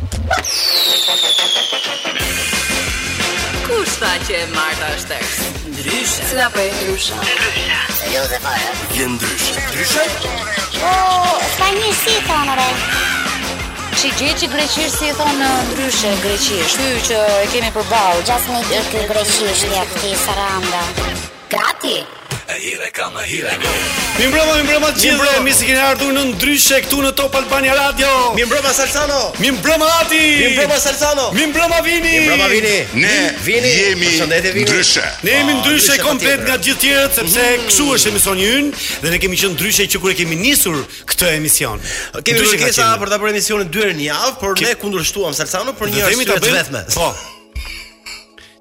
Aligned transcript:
Kushta 3.66 4.14
që 4.30 4.42
e 4.45 4.46
Marta 4.55 4.95
është 5.00 5.16
tërsi 5.18 5.67
ndryshe. 5.78 6.24
Si 6.28 6.34
na 6.37 6.50
po 6.50 6.59
e 6.60 6.70
ndryshe? 6.73 7.14
Ndryshe. 7.14 8.10
Jo 8.12 8.23
dhe 8.30 8.38
fare. 8.45 8.66
Po 8.74 8.95
Je 8.95 9.05
ndryshe. 9.06 9.55
Ndryshe? 9.70 10.02
Po, 10.80 10.92
sa 11.56 11.66
një 11.74 11.91
si 12.02 12.14
tonë 12.27 12.54
re. 12.59 12.68
Çi 13.98 14.09
gjeçi 14.18 14.46
greqisht 14.52 14.98
si 14.98 15.09
thon 15.18 15.42
ndryshe 15.73 16.10
greqisht. 16.24 16.78
Ky 16.78 17.01
që 17.10 17.18
e 17.46 17.51
kemi 17.54 17.70
përballë, 17.77 18.23
gjasmë 18.30 18.62
është 18.82 19.04
greqisht, 19.10 19.66
ja, 19.74 19.82
ti 19.98 20.14
saranda. 20.27 20.82
Gati 21.54 21.98
hire, 22.62 22.88
kam 22.94 23.14
në 23.14 23.24
hire 23.30 23.52
Mi 24.18 24.26
mbrëma, 24.30 24.54
mi 24.58 24.62
mbrëma 24.66 24.88
të 24.96 25.00
gjithë 25.04 25.42
Mi 25.44 25.52
si 25.54 25.68
keni 25.68 25.80
ardhur 25.82 26.10
në 26.14 26.24
ndryshe 26.32 26.80
këtu 26.84 27.00
në 27.04 27.12
Top 27.18 27.34
Albania 27.38 27.74
Radio 27.78 28.10
Mi 28.34 28.44
mbrëma 28.48 28.72
Salsano 28.74 29.20
Mi 29.38 29.52
mbrëma 29.54 29.88
Ati 30.00 30.18
Mi 30.18 30.48
mbrëma 30.56 30.78
Salsano 30.82 31.28
Mi 31.36 31.46
mbrëma 31.52 31.80
Vini 31.86 32.12
Mi 32.12 32.24
mbrëma 32.26 32.48
Vini 32.52 32.74
Ne 32.94 33.16
vini. 33.46 33.72
jemi 33.74 34.10
vini. 34.18 34.66
ndryshe 34.66 35.04
Ne 35.23 35.37
jemi 35.38 35.54
ndryshe, 35.60 35.98
komplet 36.02 36.45
nga 36.46 36.59
gjithë 36.59 36.84
tjetë 36.84 37.18
Sepse 37.20 37.46
mm 37.46 37.66
këshu 37.68 37.88
është 37.98 38.10
emision 38.12 38.38
njën 38.42 38.70
Dhe 39.02 39.15
ne 39.15 39.20
kemi 39.22 39.40
qënë 39.40 39.54
ndryshe 39.56 39.88
që 39.95 40.02
kure 40.02 40.16
kemi 40.18 40.37
nisur 40.43 40.78
këtë 41.12 41.32
emision 41.38 41.78
Kemi 42.20 42.38
ndryshe 42.38 42.62
kesa 42.65 42.93
për 43.00 43.15
të 43.15 43.20
për 43.22 43.34
emision 43.34 43.62
në 43.62 43.68
dyre 43.74 43.95
një 44.00 44.10
avë 44.16 44.38
Por 44.43 44.59
ne 44.65 44.74
kundur 44.82 45.04
shtuam 45.06 45.34
Salsano 45.37 45.76
Për 45.78 45.95
një 45.95 46.12
është 46.12 46.40
të 46.43 46.56
vetme 46.59 46.84
Po 46.96 47.09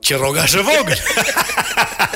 që 0.07 0.15
rroga 0.21 0.43
vogël. 0.63 0.99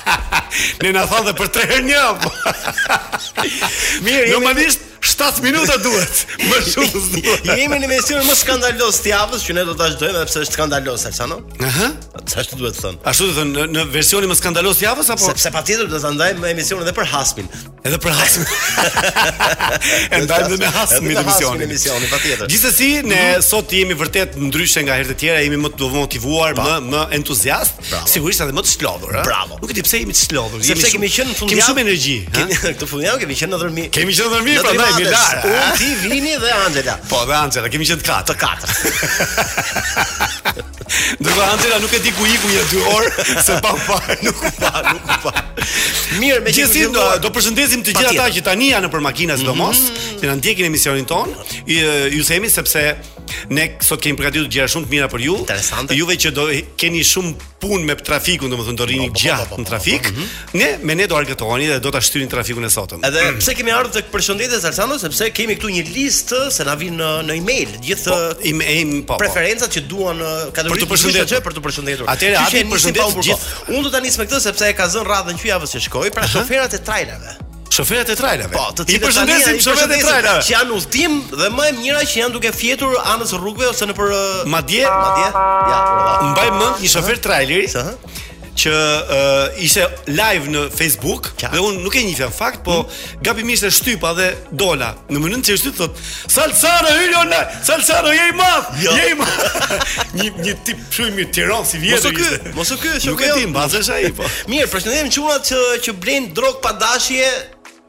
ne 0.86 0.94
na 0.96 1.04
tha 1.10 1.22
për 1.42 1.52
tre 1.58 1.68
herë 1.72 1.90
një. 1.90 2.06
Mirë, 4.06 4.32
normalisht 4.36 4.82
jemi... 4.82 4.91
7 5.22 5.44
minuta 5.46 5.78
duhet. 5.84 6.22
Më 6.50 6.60
shumë 6.66 7.02
duhet. 7.14 7.50
Jemi 7.60 7.78
në 7.82 7.86
emisionin 7.88 8.26
më 8.26 8.38
skandaloz 8.40 8.98
të 9.06 9.12
javës 9.12 9.44
që 9.46 9.56
ne 9.58 9.66
do 9.70 9.76
ta 9.78 9.90
vazhdojmë 9.92 10.24
sepse 10.24 10.42
është 10.48 10.58
skandaloz, 10.58 11.04
apo 11.12 11.36
jo? 11.36 11.38
Aha. 11.68 11.90
Sa 12.32 12.42
është 12.42 12.58
duhet 12.58 12.78
të 12.80 12.84
thonë? 12.86 13.00
Ashtu 13.12 13.28
të 13.30 13.36
thonë 13.38 13.68
në 13.76 13.84
versionin 13.94 14.32
më 14.32 14.38
skandaloz 14.40 14.80
të 14.82 14.88
javës 14.88 15.12
apo? 15.14 15.26
Sepse 15.30 15.52
patjetër 15.54 15.90
do 15.94 16.02
ta 16.06 16.12
ndajmë 16.16 16.50
emisionin 16.56 16.88
edhe 16.88 16.96
për 16.98 17.10
Hasmin. 17.12 17.50
Edhe 17.90 18.00
për 18.02 18.18
Hasmin. 18.18 18.50
e 20.14 20.20
ndajmë 20.26 20.60
me 20.64 20.72
Hasmin 20.78 21.22
emisionin. 21.22 21.64
Emisionin 21.68 22.12
patjetër. 22.12 22.50
Gjithsesi, 22.52 22.90
ne 23.12 23.20
mhm. 23.30 23.46
sot 23.52 23.74
jemi 23.78 23.98
vërtet 24.02 24.38
ndryshe 24.42 24.84
nga 24.88 24.98
herët 25.02 25.14
e 25.14 25.18
tjera, 25.22 25.42
jemi 25.46 25.60
më 25.68 25.74
të 25.78 25.92
motivuar, 25.98 26.58
më 26.58 26.80
më 26.90 27.06
entuziast, 27.20 27.86
sigurisht 28.10 28.42
edhe 28.48 28.56
më 28.58 28.66
të 28.66 28.74
shlodhur, 28.74 29.14
ëh. 29.22 29.30
Bravo. 29.30 29.62
Nuk 29.62 29.74
e 29.74 29.78
di 29.78 29.86
pse 29.86 30.02
jemi 30.02 30.18
të 30.18 30.24
shlodhur. 30.26 30.64
Sepse 30.72 30.92
kemi 30.96 31.12
qenë 31.12 31.34
në 31.34 31.40
fundjavë. 31.42 31.58
Kemi 31.58 31.68
shumë 31.68 31.84
energji, 31.86 32.18
ëh. 32.32 32.56
Këtë 32.72 32.88
fundjavë 32.96 33.26
kemi 33.26 33.40
qenë 33.42 33.52
në 33.56 33.62
dhërmi. 33.66 33.90
Kemi 34.00 34.18
qenë 34.18 34.32
në 34.32 34.38
dhërmi, 34.38 34.58
prandaj 34.70 35.11
Angela. 35.14 35.42
Un 35.66 35.72
ti 35.78 35.94
vini 35.96 36.38
dhe 36.38 36.50
Angela. 36.52 37.00
Po, 37.08 37.24
dhe 37.26 37.34
Angela, 37.36 37.70
kemi 37.72 37.86
qenë 37.88 38.02
të 38.02 38.08
katër, 38.08 38.36
të 38.36 38.38
katër. 38.42 38.76
Ndërkohë 41.22 41.48
Angela 41.48 41.78
nuk 41.80 41.94
e 41.96 42.02
di 42.04 42.12
ku 42.16 42.26
iku 42.28 42.50
një 42.52 42.64
2 42.68 42.82
orë, 42.92 43.26
se 43.48 43.56
pa 43.64 43.72
parë 43.86 44.18
nuk 44.28 44.42
u 44.44 44.50
pa, 44.60 44.72
nuk 44.90 45.06
u 45.06 45.18
pa. 45.28 45.34
Mirë, 46.20 46.42
me 46.46 46.52
që 46.56 46.66
si 46.72 46.84
do, 46.92 47.06
do 47.24 47.32
përshëndesim 47.32 47.84
të 47.86 47.96
gjithë 47.96 48.14
ata 48.20 48.28
që 48.38 48.44
tani 48.50 48.72
janë 48.74 48.92
për 48.92 49.06
makina 49.08 49.38
sidomos, 49.40 49.80
mm 49.80 49.94
-hmm. 49.94 50.22
që 50.22 50.32
na 50.32 50.36
ndjekin 50.42 50.66
emisionin 50.72 51.06
ton, 51.08 51.32
ju 52.16 52.24
themi 52.32 52.50
sepse 52.52 52.90
Ne 53.56 53.68
sot 53.86 54.02
kemi 54.04 54.18
përgatitur 54.20 54.50
gjëra 54.52 54.70
shumë 54.74 54.88
të 54.88 54.94
mira 54.96 55.08
për 55.12 55.24
ju. 55.26 55.36
Interesante. 55.46 55.96
Juve 55.98 56.16
që 56.24 56.32
do 56.36 56.46
keni 56.80 57.02
shumë 57.08 57.34
punë 57.62 57.86
me 57.86 57.96
trafikun, 58.00 58.52
domethënë 58.52 58.80
do 58.82 58.88
rini 58.90 59.08
po, 59.08 59.12
po, 59.14 59.18
po, 59.18 59.22
gjatë 59.26 59.62
në 59.62 59.68
trafik. 59.70 60.08
Mhm. 60.12 60.30
Ne 60.62 60.70
me 60.90 60.96
ne 61.02 61.08
do 61.12 61.18
argëtoheni 61.20 61.68
dhe 61.72 61.80
do 61.86 61.92
ta 61.96 62.02
shtyni 62.02 62.30
trafikun 62.32 62.66
e 62.68 62.72
sotëm. 62.74 63.06
Edhe 63.08 63.26
pse 63.40 63.56
kemi 63.60 63.76
ardhur 63.76 63.96
tek 64.00 64.12
përshëndetja 64.14 64.62
Salsando 64.66 64.98
sepse 65.02 65.30
kemi 65.38 65.58
këtu 65.60 65.72
një 65.78 65.86
listë 65.92 66.42
se 66.58 66.66
na 66.70 66.76
vin 66.82 66.98
në 67.00 67.38
email 67.38 67.76
gjithë 67.86 68.18
email 68.52 68.96
po. 69.10 69.20
Preferencat 69.22 69.72
që 69.78 69.86
duan 69.92 70.22
kategori 70.58 70.86
të 70.86 70.90
përshëndetur 70.94 71.32
që 71.36 71.44
për 71.48 71.58
të 71.60 71.66
përshëndetur. 71.70 72.10
Atëherë 72.16 72.42
hapi 72.46 72.66
përshëndetje 72.74 73.30
gjithë. 73.30 73.56
Unë 73.72 73.84
do 73.90 73.94
ta 73.98 74.04
nis 74.08 74.18
me 74.22 74.28
këtë 74.30 74.44
sepse 74.50 74.68
e 74.68 74.76
ka 74.82 74.90
zënë 74.96 75.08
radhën 75.14 75.40
qyjavës 75.44 75.78
që 75.78 75.86
shkoi, 75.88 76.12
pra 76.16 76.28
shoferat 76.28 76.78
e 76.80 76.84
trailave. 76.88 77.38
Shoferët 77.72 78.10
e 78.12 78.16
trailave. 78.20 78.52
Po, 78.52 78.66
të 78.76 78.84
cilët 78.90 79.16
tani 79.16 79.38
janë 79.40 79.62
shoferët 79.64 79.94
e 79.96 80.02
trailave. 80.04 80.42
Që 80.44 80.52
janë 80.58 80.74
udhtim 80.76 81.14
dhe 81.40 81.48
më 81.56 81.68
e 81.72 81.76
mira 81.80 82.02
që 82.04 82.20
janë 82.26 82.36
duke 82.36 82.52
fjetur 82.52 82.98
anës 83.14 83.32
rrugëve 83.40 83.72
ose 83.72 83.88
në 83.88 83.96
për 83.96 84.12
uh, 84.12 84.42
madje, 84.52 84.84
madje. 84.92 85.30
Ja, 85.32 85.80
po. 85.86 86.34
Mbaj 86.34 86.50
mend 86.60 86.84
një 86.84 86.92
shofer 86.92 87.22
traileri, 87.24 87.70
ëh, 87.72 88.20
që 88.62 88.74
uh, 88.76 89.64
ishte 89.64 89.86
live 90.12 90.52
në 90.52 90.66
Facebook 90.76 91.30
Kja. 91.40 91.54
dhe 91.54 91.62
un 91.64 91.78
nuk 91.86 91.96
e 91.96 92.04
njeh 92.10 92.28
fakt, 92.36 92.60
po 92.68 92.82
mm. 92.82 93.22
gapi 93.26 93.48
mishte 93.48 93.72
shtypa 93.72 94.12
dhe 94.20 94.28
dola 94.60 94.90
në 95.08 95.22
mënyrë 95.24 95.40
që 95.48 95.56
shtyt 95.62 95.80
thot 95.80 96.02
salsaro 96.36 96.92
hylon, 97.00 97.32
salsaro 97.70 98.12
je 98.12 98.28
i 98.28 98.36
madh, 98.36 98.74
jo. 98.84 98.98
je 99.00 99.08
ja. 99.08 99.16
i 99.16 99.16
madh. 99.22 99.88
një 100.20 100.28
një 100.44 100.58
tip 100.68 100.84
shumë 101.00 101.24
i 101.24 101.30
tiron 101.40 101.64
si 101.72 101.80
vjetë. 101.88 102.04
Mosu 102.12 102.20
ky, 102.20 102.54
mosu 102.60 102.82
ky, 102.84 102.94
shumë 103.08 103.32
i 103.32 103.32
tim, 103.40 103.56
bazesh 103.56 103.94
ai 103.96 104.12
po. 104.20 104.28
Mirë, 104.52 104.68
përshëndetim 104.76 105.16
çunat 105.16 105.48
që 105.54 105.64
që 105.88 105.98
blen 106.04 106.30
drog 106.36 106.60
pa 106.68 106.76
dashje 106.84 107.24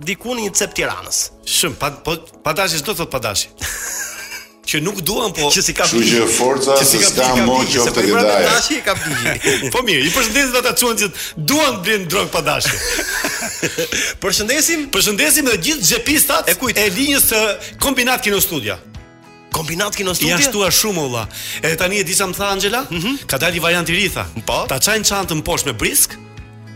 diku 0.03 0.35
në 0.35 0.49
një 0.49 0.53
cep 0.59 0.75
Tiranës. 0.77 1.19
Shumë, 1.47 1.79
pa 1.81 1.91
po 2.05 2.17
pa 2.45 2.55
dashi 2.59 2.81
çdo 2.83 2.95
thot 2.99 3.11
pa 3.13 3.21
dashi. 3.25 3.53
që 4.73 4.79
nuk 4.81 5.01
duam 5.05 5.33
po 5.37 5.49
që 5.53 5.63
si 5.67 5.73
ka 5.77 5.85
bëj. 5.91 6.07
Që 6.13 6.27
forca 6.37 6.77
që 6.79 6.87
si 6.87 7.01
ka, 7.03 7.11
ka 7.19 7.45
mund 7.47 7.67
që 7.71 7.83
të 7.97 8.05
gjej. 8.07 8.15
Pa 8.17 8.37
dashi 8.47 8.79
ka 8.87 8.95
bëj. 8.99 9.51
po 9.75 9.83
mirë, 9.87 10.07
i 10.07 10.13
përshëndesin 10.15 10.59
ata 10.63 10.73
çuancit, 10.79 11.19
duan 11.37 11.79
të 11.79 11.83
blejnë 11.87 12.09
drog 12.15 12.31
pa 12.33 12.43
dashi. 12.47 12.73
përshëndesim, 14.23 14.87
përshëndesim 14.95 15.51
të 15.51 15.59
gjithë 15.69 15.89
xhepistat 15.93 16.53
e, 16.53 16.57
e 16.57 16.87
linjës 16.97 17.29
së 17.33 17.43
kombinat 17.85 18.23
kino 18.25 18.41
studia. 18.43 18.79
Kombinat 19.53 19.97
kino 19.99 20.15
studia. 20.17 20.39
Ja 20.39 20.47
shtuar 20.49 20.73
shumë 20.73 21.07
valla. 21.11 21.27
Edhe 21.61 21.77
tani 21.83 21.99
e 22.01 22.07
disa 22.09 22.25
më 22.31 22.39
tha 22.39 22.53
Angela, 22.57 22.85
mm 22.89 22.99
-hmm. 23.03 23.19
ka 23.29 23.39
dalë 23.43 23.61
variant 23.61 23.89
i 23.89 23.99
ri 23.99 24.09
tha. 24.09 24.25
Po. 24.47 24.65
Ta 24.71 24.79
çajn 24.81 25.03
çantën 25.05 25.43
poshtë 25.45 25.67
me 25.71 25.77
brisk, 25.77 26.17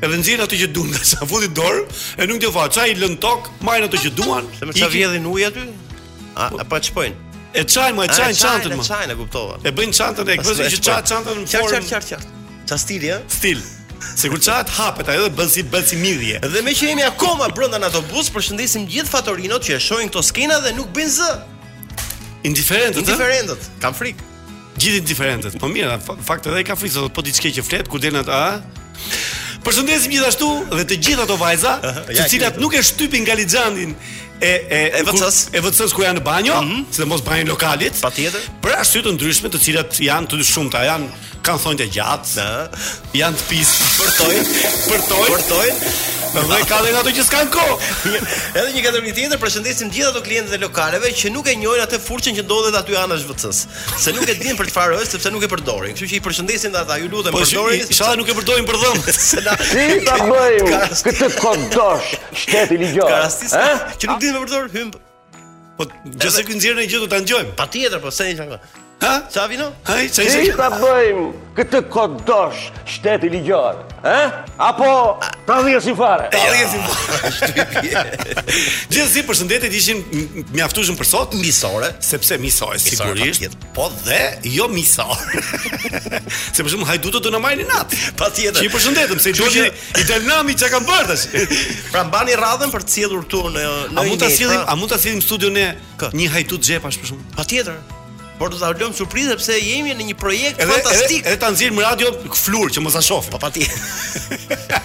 Edhe 0.05 0.19
nxjerr 0.21 0.43
ato 0.45 0.57
që 0.61 0.67
duan, 0.77 0.93
sa 1.09 1.25
futi 1.25 1.49
dorë 1.57 1.85
e 2.21 2.27
nuk 2.29 2.41
të 2.43 2.51
ça 2.53 2.65
Çaj 2.77 2.91
lën 3.01 3.15
tok, 3.21 3.47
marrin 3.65 3.87
ato 3.87 3.97
që 3.97 4.11
duan, 4.19 4.49
më 4.61 4.75
sa 4.77 4.89
vjedhin 4.93 5.25
ujë 5.31 5.47
aty. 5.49 5.63
A 6.37 6.51
apo 6.61 6.81
çpojnë? 6.89 7.39
E 7.57 7.63
çaj 7.65 7.89
më, 7.97 8.05
e 8.05 8.19
çaj 8.19 8.33
çantën 8.43 8.75
më. 8.77 8.83
E 8.85 8.87
çaj, 8.91 9.09
e 9.09 9.17
kuptova. 9.17 9.57
E 9.65 9.73
bëjnë 9.73 9.97
çantën 9.97 10.29
e 10.35 10.37
gjithë 10.37 10.69
që 10.75 10.81
çaj 10.89 11.09
çantën 11.11 11.39
në 11.39 11.49
formë. 11.53 11.81
Çaj, 11.81 11.89
çaj, 11.93 12.03
çaj. 12.11 12.27
Çaj 12.69 12.81
stil, 12.83 13.07
ja? 13.09 13.17
Stil. 13.33 13.63
Sigur 14.21 14.41
çajt 14.45 14.69
hapet 14.77 15.09
ajo 15.15 15.31
dhe 15.31 15.33
bën 15.41 15.49
si 15.55 15.65
bën 15.65 15.83
si 15.89 15.97
midhje. 15.97 16.43
Dhe 16.45 16.61
me 16.67 16.75
që 16.77 16.91
jemi 16.93 17.05
akoma 17.09 17.49
brenda 17.57 17.81
në 17.81 17.89
autobus, 17.89 18.29
përshëndesim 18.37 18.85
gjithë 18.93 19.11
fatorinot 19.15 19.65
që 19.67 19.79
e 19.79 19.81
shohin 19.87 20.13
këto 20.13 20.23
skena 20.29 20.61
dhe 20.61 20.75
nuk 20.77 20.93
bëjnë 20.93 21.15
zë 21.17 21.31
Indiferentët. 22.51 23.01
Indiferentët. 23.01 23.65
Kam 23.83 23.97
frikë. 23.97 24.29
Gjithë 24.77 25.01
indiferentët. 25.01 25.57
Po 25.63 25.73
mirë, 25.73 25.97
fakti 26.29 26.53
edhe 26.53 26.67
ka 26.69 26.77
frikë, 26.79 26.97
sot 27.07 27.17
po 27.17 27.25
diçka 27.27 27.49
që 27.57 27.65
flet, 27.67 27.89
kur 27.91 28.05
del 28.05 28.21
atë, 28.21 28.45
a? 28.45 28.85
Përshëndesim 29.67 30.13
gjithashtu 30.15 30.49
dhe 30.79 30.85
të 30.87 30.97
gjithë 31.03 31.25
ato 31.27 31.37
vajza, 31.41 31.73
të 32.07 32.27
cilat 32.31 32.61
nuk 32.63 32.77
e 32.79 32.85
shtypin 32.87 33.25
nga 33.27 33.35
Lixhandin 33.39 33.97
e 34.39 34.53
e 34.79 34.83
e 34.99 35.05
vëcës, 35.09 35.41
e 35.59 35.63
vëcës 35.65 35.95
ku 35.97 36.05
janë 36.07 36.21
në 36.21 36.25
banjo, 36.29 36.59
mhm. 36.63 36.85
sidomos 36.95 37.25
banjën 37.27 37.51
lokalit. 37.51 37.99
Patjetër. 38.05 38.47
Për 38.63 38.77
arsye 38.79 39.03
të 39.07 39.17
ndryshme, 39.17 39.51
të 39.51 39.63
cilat 39.67 39.99
janë 40.07 40.31
të 40.35 40.45
shumta, 40.53 40.85
janë 40.87 41.11
kanë 41.47 41.63
thonjë 41.63 41.81
të 41.85 41.89
gjatë. 41.97 42.43
Da. 42.43 42.85
Janë 43.17 43.41
të 43.41 43.49
pis 43.51 43.73
përtoj, 44.01 44.37
përtoj, 44.91 45.25
përtoj. 45.31 45.65
Dhe 46.37 46.57
ka 46.69 46.79
dhe 46.85 46.91
nga 46.93 47.01
të 47.07 47.13
që 47.17 47.23
s'kanë 47.25 47.51
ko 47.55 47.63
Edhe 48.59 48.65
një 48.75 48.81
katërmi 48.85 49.13
tjetër 49.17 49.39
Përshëndesim 49.41 49.89
gjitha 49.95 50.11
të 50.13 50.21
klientët 50.27 50.57
e 50.59 50.59
lokaleve 50.61 51.09
Që 51.17 51.31
nuk 51.33 51.47
e 51.49 51.55
njojnë 51.57 51.85
atë 51.87 52.01
furqen 52.03 52.37
që 52.37 52.43
ndodhet 52.45 52.77
aty 52.77 52.97
anë 52.99 53.17
është 53.17 53.31
vëtsës 53.31 53.61
Se 54.05 54.13
nuk 54.13 54.27
e 54.29 54.35
din 54.43 54.59
për 54.59 54.69
të 54.69 54.75
farë 54.75 54.99
është 55.01 55.15
Sepse 55.17 55.33
nuk 55.33 55.47
e 55.47 55.51
përdorin 55.55 55.97
Kështu 55.97 56.11
që 56.11 56.17
i 56.19 56.23
përshëndesim 56.27 56.75
dhe 56.75 56.83
ata 56.83 56.99
ju 57.01 57.09
lutem 57.15 57.33
po, 57.33 57.41
përdorin 57.41 57.89
Shala 57.97 58.19
nuk 58.21 58.29
e 58.29 58.37
përdorin 58.37 58.69
për 58.69 58.81
dhëmë 58.85 59.19
Si 59.23 59.87
të 60.05 60.21
bëjmë 60.27 60.81
këtë 61.09 61.33
kodosh 61.41 62.15
Shteti 62.43 62.83
i 62.85 62.93
Ka 62.99 63.13
rastis 63.15 63.57
që 64.03 64.11
nuk 64.13 64.27
din 64.27 64.37
me 64.37 64.43
përdor 64.45 64.69
Hymë 64.77 65.07
Po 65.81 65.89
gjëse 66.19 66.51
kënë 66.51 66.67
zirë 66.67 66.83
në 66.83 66.91
gjithë 66.91 67.07
të 67.07 67.15
të 67.17 67.25
ndjojmë 67.31 67.55
Pa 67.63 67.71
tjetër 67.73 68.03
po 68.05 68.13
se 68.13 68.29
një 68.35 68.37
që 68.43 68.63
Ha? 69.03 69.29
Sa 69.29 69.47
vino? 69.47 69.73
Ha? 69.85 70.09
Sa 70.09 70.25
vino? 70.25 70.41
Si 70.41 70.53
ta 70.57 70.71
bëjmë 70.73 71.27
këtë 71.57 71.81
kodosh 71.93 72.71
shteti 72.89 73.29
ligjor? 73.33 73.77
Ha? 74.01 74.21
Apo 74.71 74.89
ta 75.45 75.59
dhije 75.65 75.83
si 75.85 75.93
fare? 75.99 76.31
Ta 76.33 76.41
dhije 76.49 76.69
si 76.73 76.79
fare. 76.81 77.91
Gjithsesi 78.93 79.25
përshëndetet 79.29 79.75
ishin 79.77 80.01
mjaftueshëm 80.55 80.97
për 81.01 81.09
sot, 81.11 81.37
misore, 81.43 81.91
sepse 82.05 82.39
misore 82.41 82.79
sigurisht, 82.81 83.59
po 83.77 83.91
dhe 84.07 84.21
jo 84.55 84.65
misore. 84.73 85.43
se 86.55 86.65
për 86.65 86.73
shembull 86.73 86.89
hajdutët 86.89 87.29
do 87.29 87.35
na 87.37 87.41
marrin 87.45 87.69
nat. 87.69 87.93
Patjetër. 88.21 88.63
Ti 88.65 88.73
përshëndetem 88.77 89.21
se 89.21 89.35
i 89.35 89.37
çoni 89.37 89.67
i 90.01 90.07
dalnami 90.09 90.57
çka 90.57 90.71
kanë 90.79 90.89
bërë 90.89 91.11
tash. 91.11 91.59
pra 91.93 92.07
mbani 92.09 92.39
radhën 92.41 92.73
për 92.73 92.89
të 92.89 92.97
sjellur 92.97 93.29
këtu 93.29 93.43
në 93.53 93.67
në 93.93 94.03
A 94.07 94.07
mund 94.09 94.25
ta 94.25 94.33
sjellim, 94.33 94.65
pra. 94.65 94.73
a 94.79 94.81
mund 94.81 94.93
ta 94.97 95.01
sjellim 95.03 95.21
studion 95.25 95.61
e 95.61 95.69
një 96.17 96.31
hajdut 96.33 96.65
xhepash 96.65 97.03
për 97.05 97.15
Patjetër 97.37 97.79
por 98.39 98.51
do 98.53 98.59
ta 98.61 98.71
ulëm 98.73 98.93
surprizë 98.97 99.33
sepse 99.35 99.57
jemi 99.63 99.95
në 99.97 100.07
një 100.11 100.17
projekt 100.21 100.61
edhe, 100.61 100.73
fantastik. 100.77 101.23
Edhe, 101.23 101.33
edhe 101.35 101.39
ta 101.43 101.51
nxjerrim 101.53 101.81
radio 101.85 102.11
Flur 102.37 102.71
që 102.75 102.83
mos 102.85 102.97
ta 102.97 103.03
shoh 103.05 103.27
pa 103.33 103.39
pati. 103.43 103.65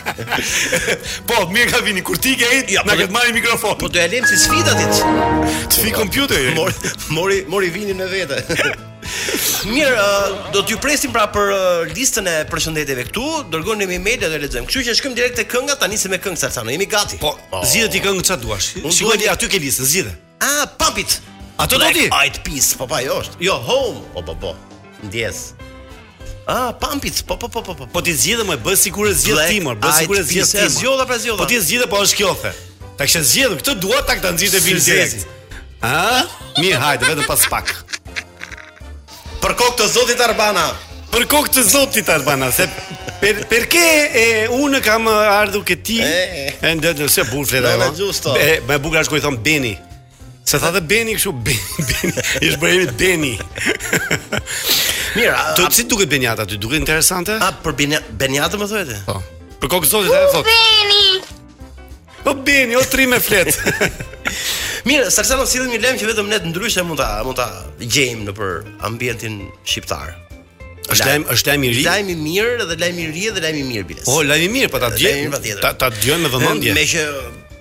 po, 1.29 1.41
mirë 1.51 1.71
ka 1.73 1.81
vini 1.85 2.03
kur 2.05 2.17
ti 2.21 2.35
ke 2.39 2.49
ja, 2.71 2.83
na 2.87 2.95
po 2.95 3.01
këtë 3.01 3.15
marrë 3.15 3.35
mikrofon. 3.39 3.75
Po 3.81 3.89
do 3.91 3.99
ja 3.99 4.07
lëm 4.11 4.27
si 4.29 4.39
sfidatit. 4.45 4.95
ti. 4.95 5.65
Ti 5.75 5.83
fik 5.87 5.97
kompjuter. 5.99 6.39
Mori, 6.59 6.93
mori, 7.11 7.37
mori 7.49 7.69
vini 7.73 7.93
në 7.97 8.07
vete. 8.11 8.39
Mirë, 9.65 9.91
uh, 9.91 10.53
do 10.53 10.61
t'ju 10.65 10.77
presim 10.81 11.11
pra 11.13 11.25
për 11.33 11.49
uh, 11.51 11.91
listën 11.91 12.27
e 12.31 12.35
përshëndetjeve 12.49 13.03
këtu, 13.09 13.25
dërgoni 13.53 13.87
një 13.89 13.97
email 13.97 14.23
dhe 14.23 14.39
lexojmë. 14.45 14.69
Kështu 14.69 14.85
që 14.87 14.95
shkojmë 14.99 15.17
direkt 15.17 15.37
te 15.41 15.45
kënga, 15.51 15.75
tani 15.81 15.97
si 15.99 16.09
me 16.11 16.19
këngë 16.21 16.39
sa 16.41 16.51
jemi 16.65 16.87
gati. 16.89 17.19
Po, 17.21 17.35
oh. 17.51 17.65
zgjidh 17.65 17.91
ti 17.91 18.01
këngë 18.05 18.23
çfarë 18.29 18.41
duash. 18.45 18.71
Shikoj 18.81 19.27
aty 19.33 19.51
ke 19.51 19.59
listën, 19.61 19.85
zgjidh. 19.89 20.13
Ah, 20.41 20.65
Pampit. 20.77 21.19
A 21.61 21.67
do 21.67 21.77
t'i? 21.77 22.09
Black 22.09 22.09
Eyed 22.11 22.39
Peas, 22.43 22.73
po 22.73 22.87
pa 22.89 22.97
po, 22.97 23.03
jo 23.05 23.19
është 23.21 23.43
Jo, 23.45 23.59
Home 23.69 23.99
Po, 24.15 24.23
po, 24.25 24.33
po 24.41 24.53
Ndjes 25.05 25.53
A, 26.49 26.55
ah, 26.55 26.69
Pampic, 26.73 27.21
po, 27.23 27.37
po, 27.37 27.47
po, 27.53 27.61
po, 27.61 27.75
po 27.77 27.85
Po 27.85 28.01
ti 28.01 28.15
zhjithë 28.17 28.47
më, 28.49 28.55
bësë 28.65 28.81
sigur 28.87 29.05
e 29.05 29.13
zhjithë 29.13 29.45
ti 29.51 29.59
më 29.61 29.75
Bësë 29.83 29.99
sigur 30.01 30.17
e 30.17 30.23
zhjithë 30.29 30.51
ti 30.57 30.85
më 30.89 31.05
pra 31.05 31.17
Po 31.43 31.47
ti 31.51 31.59
zhjithë 31.61 31.87
po 31.91 31.99
është 32.01 32.17
kjofe 32.21 32.53
Ta 32.97 33.05
kishë 33.05 33.21
zhjithë, 33.33 33.57
këtë 33.59 33.75
dua 33.83 34.01
ta 34.09 34.15
ta 34.25 34.31
në 34.33 34.41
zhjithë 34.41 34.57
e 34.57 34.63
vinë 34.65 35.03
A, 35.85 36.23
mi 36.57 36.71
hajde, 36.81 37.11
vetëm 37.13 37.29
pas 37.29 37.45
pak 37.53 37.75
Për 39.45 39.55
kokë 39.61 39.77
të 39.83 39.89
zotit 39.97 40.25
Arbana 40.25 40.65
Për 41.13 41.27
kokë 41.35 41.53
të 41.59 41.65
zotit 41.69 42.09
Arbana 42.15 42.49
Se 42.57 42.65
per, 43.21 43.45
perke 43.53 43.85
e 44.17 44.25
unë 44.57 44.81
kam 44.85 45.05
ardhu 45.13 45.61
këti 45.61 46.01
ti. 46.01 46.01
e, 46.01 46.43
e, 46.49 46.51
se 46.57 46.73
e, 46.73 46.73
e, 46.73 46.75
e, 46.89 48.65
e, 48.65 48.65
e, 48.65 49.37
e, 49.37 49.55
e, 49.55 49.57
e, 49.59 49.77
Se 50.45 50.57
tha 50.59 50.71
dhe 50.73 50.81
Beni 50.81 51.13
kështu, 51.15 51.31
Beni, 51.45 52.13
ishtë 52.41 52.59
bërë 52.61 52.87
Beni. 52.99 53.33
Mira, 55.17 55.35
a... 55.37 55.57
Të, 55.57 55.67
si 55.75 55.85
duke 55.91 56.07
Beniata, 56.09 56.45
aty, 56.47 56.57
duke 56.61 56.77
interesante? 56.79 57.37
A, 57.43 57.51
për 57.63 57.75
Beniata 58.21 58.59
më 58.61 58.67
thujete? 58.71 59.01
Po. 59.09 59.17
Për 59.61 59.73
kokë 59.75 59.89
zotit 59.89 60.09
dhe 60.09 60.23
e 60.23 60.31
thotë. 60.31 60.49
Beni! 60.49 61.21
Po 62.25 62.33
Beni, 62.47 62.77
o 62.79 62.81
tri 62.89 63.05
me 63.09 63.19
fletë. 63.21 63.91
Mirë, 64.87 65.11
sa 65.13 65.21
kësa 65.21 65.37
në 65.37 65.45
si 65.49 65.61
dhe 65.61 65.67
një 65.69 65.79
lem 65.83 65.99
që 66.01 66.09
vetëm 66.09 66.31
ne 66.31 66.39
të 66.41 66.51
ndryshe 66.55 66.83
mund 66.87 66.97
ta, 67.03 67.09
mund 67.27 67.37
ta 67.37 67.47
gjejmë 67.85 68.31
në 68.31 68.37
për 68.39 68.59
ambientin 68.89 69.43
shqiptarë. 69.61 70.17
Është 70.91 71.05
lajm 71.05 71.25
është 71.35 71.51
lajm 71.51 71.63
i 71.63 71.69
ri. 71.75 71.83
Lajm 71.85 72.09
i 72.09 72.15
mirë 72.19 72.65
dhe 72.71 72.75
lajm 72.81 72.97
i 72.99 73.03
ri 73.13 73.27
dhe 73.35 73.43
lajm 73.45 73.59
i 73.59 73.61
mirë 73.67 73.87
bile. 73.91 74.05
Po 74.07 74.17
lajm 74.25 74.47
i 74.47 74.49
mirë, 74.57 74.71
po 74.73 74.81
ta 74.81 74.89
djem. 74.95 75.35
Ta 75.61 75.71
ta 75.85 75.91
djem 76.01 76.25
me 76.25 76.31
vëmendje. 76.33 76.73
Me 76.75 76.85
që 76.89 77.03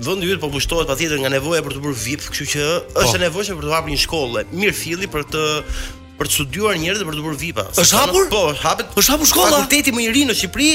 vendi 0.00 0.26
yt 0.32 0.40
po 0.40 0.48
pushtohet 0.52 0.88
patjetër 0.88 1.20
nga 1.22 1.30
nevoja 1.32 1.62
për 1.64 1.76
të 1.76 1.82
bërë 1.84 1.98
VIP, 2.04 2.24
kështu 2.32 2.46
që 2.54 2.60
është 2.66 3.10
po. 3.10 3.18
e 3.18 3.22
nevojshme 3.26 3.56
për 3.60 3.66
të 3.68 3.72
hapur 3.76 3.92
një 3.92 4.00
shkollë. 4.06 4.44
Mirë 4.60 4.76
filli 4.80 5.10
për 5.12 5.26
të 5.34 5.44
për 6.20 6.28
të 6.30 6.34
studiuar 6.36 6.78
njerëz 6.80 7.02
dhe 7.02 7.08
për 7.10 7.18
të 7.18 7.26
bërë 7.26 7.40
VIP. 7.44 7.60
Është 7.84 8.00
hapur? 8.00 8.28
Po, 8.32 8.42
hapet. 8.64 8.96
Është 8.96 9.14
hapur 9.16 9.28
shkolla. 9.32 9.52
Fakulteti 9.60 9.94
më 9.96 10.04
i 10.06 10.10
ri 10.14 10.24
në 10.30 10.36
Shqipëri. 10.40 10.70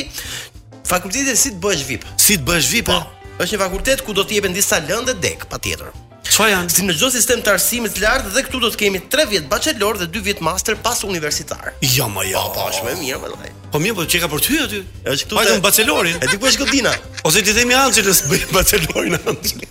Fakulteti 0.89 1.36
si 1.45 1.56
të 1.57 1.62
bësh 1.66 1.86
VIP? 1.89 2.07
Si 2.22 2.38
të 2.38 2.45
bësh 2.50 2.72
VIP? 2.77 2.89
Po, 2.94 3.01
po. 3.01 3.30
Është 3.42 3.57
një 3.57 3.63
fakultet 3.66 4.06
ku 4.06 4.13
do 4.18 4.24
të 4.25 4.39
jepen 4.39 4.54
disa 4.56 4.81
lëndë 4.86 5.18
dek, 5.25 5.50
patjetër. 5.51 5.94
Çfarë 6.30 6.51
janë? 6.54 6.72
Si 6.74 6.86
në 6.86 6.95
çdo 6.98 7.10
sistem 7.13 7.42
të 7.45 7.51
arsimit 7.54 7.94
të 7.95 8.01
lartë 8.04 8.31
dhe 8.36 8.44
këtu 8.48 8.62
do 8.63 8.69
të 8.74 8.80
kemi 8.81 9.01
3 9.13 9.27
vjet 9.30 9.48
bachelor 9.51 10.00
dhe 10.01 10.07
2 10.18 10.22
vjet 10.25 10.42
master 10.45 10.77
pas 10.83 11.04
universitar. 11.06 11.74
Jo, 11.83 12.07
ma 12.10 12.24
jo. 12.25 12.42
Po, 12.56 12.66
po, 12.66 12.69
shumë 12.80 12.95
mirë 13.01 13.19
vëllai. 13.24 13.51
Po 13.74 13.81
mirë, 13.83 13.98
po 14.00 14.06
çe 14.10 14.22
ka 14.24 14.30
për 14.31 14.45
ty 14.45 14.60
aty? 14.63 14.81
Është 15.06 15.27
këtu. 15.27 15.38
Hajde 15.39 15.57
bachelorin. 15.63 16.18
E 16.18 16.38
ku 16.38 16.50
është 16.50 16.66
godina. 16.66 16.94
Ose 17.30 17.44
ti 17.45 17.54
themi 17.57 17.77
Angelës 17.77 18.24
bëj 18.30 18.45
bachelorin 18.56 19.18
Angelës. 19.22 19.62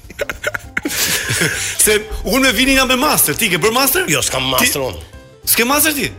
Se 1.83 1.99
unë 2.29 2.41
me 2.47 2.53
vini 2.55 2.77
nga 2.79 2.87
me 2.87 2.97
master, 3.03 3.35
ti 3.35 3.51
ke 3.51 3.59
bër 3.59 3.75
master? 3.75 4.05
Jo, 4.13 4.23
s'kam 4.23 4.47
master 4.55 4.85
unë. 4.91 5.03
S'ke 5.57 5.67
master 5.67 5.97
ti? 5.99 6.13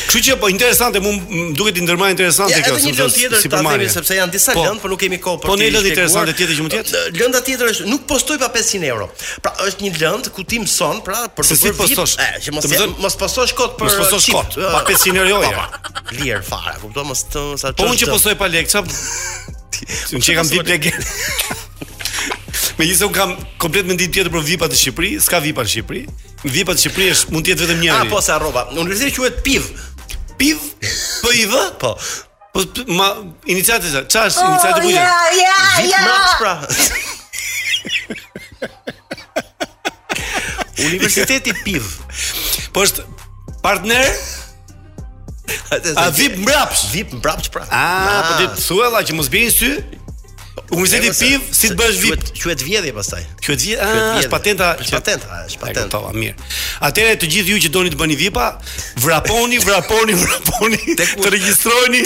Kështu 0.09 0.23
që 0.27 0.37
po 0.43 0.49
interesante, 0.51 0.99
mua 1.05 1.13
më 1.19 1.45
duket 1.57 1.79
i 1.79 1.85
ndërmaj 1.85 2.11
interesante 2.17 2.57
ja, 2.57 2.65
Edhe 2.65 2.89
një 2.89 2.95
lëndë 2.97 3.15
tjetër 3.15 3.45
si 3.45 3.51
ta 3.53 3.61
themi 3.63 3.87
sepse 3.93 4.17
janë 4.19 4.35
disa 4.35 4.57
po, 4.59 4.65
lëndë, 4.67 4.83
por 4.83 4.93
nuk 4.93 5.03
kemi 5.05 5.21
kohë 5.23 5.41
për. 5.45 5.47
këtë. 5.47 5.53
Po 5.53 5.59
një 5.61 5.71
lëndë 5.77 5.91
interesante 5.93 6.35
tjetër 6.41 6.59
që 6.59 6.67
mund 6.67 6.75
të 6.75 6.81
jetë? 6.81 7.05
Lënda 7.21 7.43
tjetër 7.47 7.73
është 7.77 7.89
nuk 7.93 8.07
postoj 8.11 8.41
pa 8.43 8.51
500 8.59 8.91
euro. 8.91 9.09
Pra 9.47 9.53
është 9.69 9.87
një 9.87 9.93
lëndë 10.03 10.35
ku 10.37 10.47
ti 10.53 10.63
mëson, 10.67 11.03
pra 11.07 11.23
për 11.31 11.53
të 11.53 11.61
bërë 11.63 11.77
vit, 11.79 12.05
eh, 12.27 12.37
që 12.49 12.57
mos 12.59 12.71
mëson, 12.75 12.97
mos 13.07 13.19
postosh 13.23 13.57
kot 13.59 13.79
për 13.81 13.97
postosh 14.03 14.31
kot 14.35 14.61
pa 14.67 14.85
500 14.91 15.27
euro. 15.31 15.67
Lir 16.19 16.43
fare, 16.51 16.75
kuptoj 16.83 17.07
mos 17.13 17.25
të 17.31 17.47
sa 17.63 17.71
çfarë. 17.71 17.79
Po 17.85 17.93
unë 17.93 18.03
që 18.03 18.11
postoj 18.17 18.37
pa 18.43 18.51
lekë, 18.51 18.75
çfarë? 18.75 19.03
Unë 20.19 20.27
që 20.27 20.35
kam 20.39 20.51
ditë 20.51 20.75
lekë. 20.75 20.99
Me 22.83 22.89
gjithë 22.91 22.99
se 22.99 23.05
unë 23.07 23.15
kam 23.15 23.33
komplet 23.63 23.87
me 23.87 23.95
ditë 23.95 24.11
tjetër 24.17 24.27
për 24.35 24.43
vipat 24.43 24.73
të 24.75 24.77
Shqipëri, 24.81 25.11
s'ka 25.23 25.39
vipat 25.45 25.69
të 25.69 25.71
Shqipëri. 25.77 26.01
Vipat 26.51 26.75
të 26.75 26.81
Shqipëri 26.83 27.13
është 27.15 27.31
mund 27.31 27.47
tjetë 27.47 27.63
vetëm 27.69 27.79
njëri. 27.79 27.95
A, 27.95 28.03
ah, 28.03 28.09
po, 28.11 28.19
se 28.27 28.33
arroba. 28.35 28.65
në 28.75 28.81
universitet 28.83 29.15
që 29.15 29.23
uhet 29.23 29.37
piv. 29.47 29.69
Piv? 30.41 30.57
Po 31.23 31.31
i 31.39 31.45
dhe? 31.47 31.63
Po. 31.85 31.93
Po, 32.51 32.59
ma, 32.99 33.07
iniciatë 33.55 33.87
të 33.87 34.11
që 34.11 34.19
është 34.33 34.43
iniciatë 34.49 34.75
të 34.75 34.83
bujë? 34.83 34.99
Oh, 34.99 35.07
ja, 35.07 35.15
ja, 35.39 35.61
ja! 35.87 36.03
Vip 36.11 36.35
pra. 36.43 36.59
Universiteti 40.89 41.55
piv. 41.63 41.87
Po 42.75 42.83
është 42.83 43.07
partner 43.63 44.03
A 46.03 46.11
vip 46.19 46.35
mbrapsh. 46.43 46.89
Vip 46.99 47.15
mbrapsh 47.21 47.47
pra. 47.55 47.63
Ah, 47.71 48.27
po 48.27 48.43
ti 48.43 48.51
ah. 48.51 48.59
thua 48.59 48.99
që 49.07 49.15
mos 49.21 49.31
bien 49.31 49.47
sy? 49.55 49.77
U 50.73 50.81
mëse 50.83 50.99
ti 51.05 51.11
piv 51.17 51.45
si 51.55 51.69
të 51.71 51.77
bësh 51.77 52.03
e 52.13 52.17
quhet 52.37 52.63
vjedhje 52.65 52.93
pastaj. 52.97 53.23
Quhet 53.45 53.53
ah, 53.53 53.67
vjedhje, 53.67 53.93
është 54.23 54.31
patenta, 54.33 54.69
është 54.83 54.97
patenta, 54.97 55.39
është 55.49 55.61
patenta. 55.63 56.01
Po, 56.01 56.13
mirë. 56.17 56.49
Atëherë 56.89 57.19
të 57.23 57.31
gjithë 57.37 57.55
ju 57.55 57.61
që 57.67 57.71
doni 57.77 57.93
të 57.93 58.01
bëni 58.01 58.17
vipa, 58.21 58.47
vraponi, 59.05 59.61
vraponi, 59.65 60.17
vraponi, 60.23 60.97
të 61.25 61.33
regjistroheni. 61.33 62.03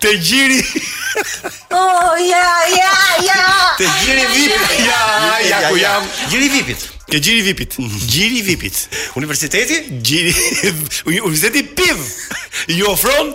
Të 0.00 0.16
gjiri. 0.28 0.62
Oh, 1.74 2.14
ja, 2.20 2.50
ja, 2.70 2.94
ja. 3.22 3.36
Të 3.78 3.86
gjiri 4.00 4.24
vipin. 4.32 4.84
Ja, 4.86 5.02
ja, 5.46 5.60
ku 5.68 5.76
jam. 5.78 6.06
Gjiri 6.30 6.48
vipin 6.50 6.82
gjiri 7.12 7.42
vipit. 7.42 7.76
Gjiri 8.12 8.42
vipit. 8.42 8.88
Universiteti? 9.14 9.82
Gjiri. 10.00 10.34
Universiteti 11.24 11.66
PIV 11.74 11.96
Ju 12.68 12.86
ofron 12.90 13.32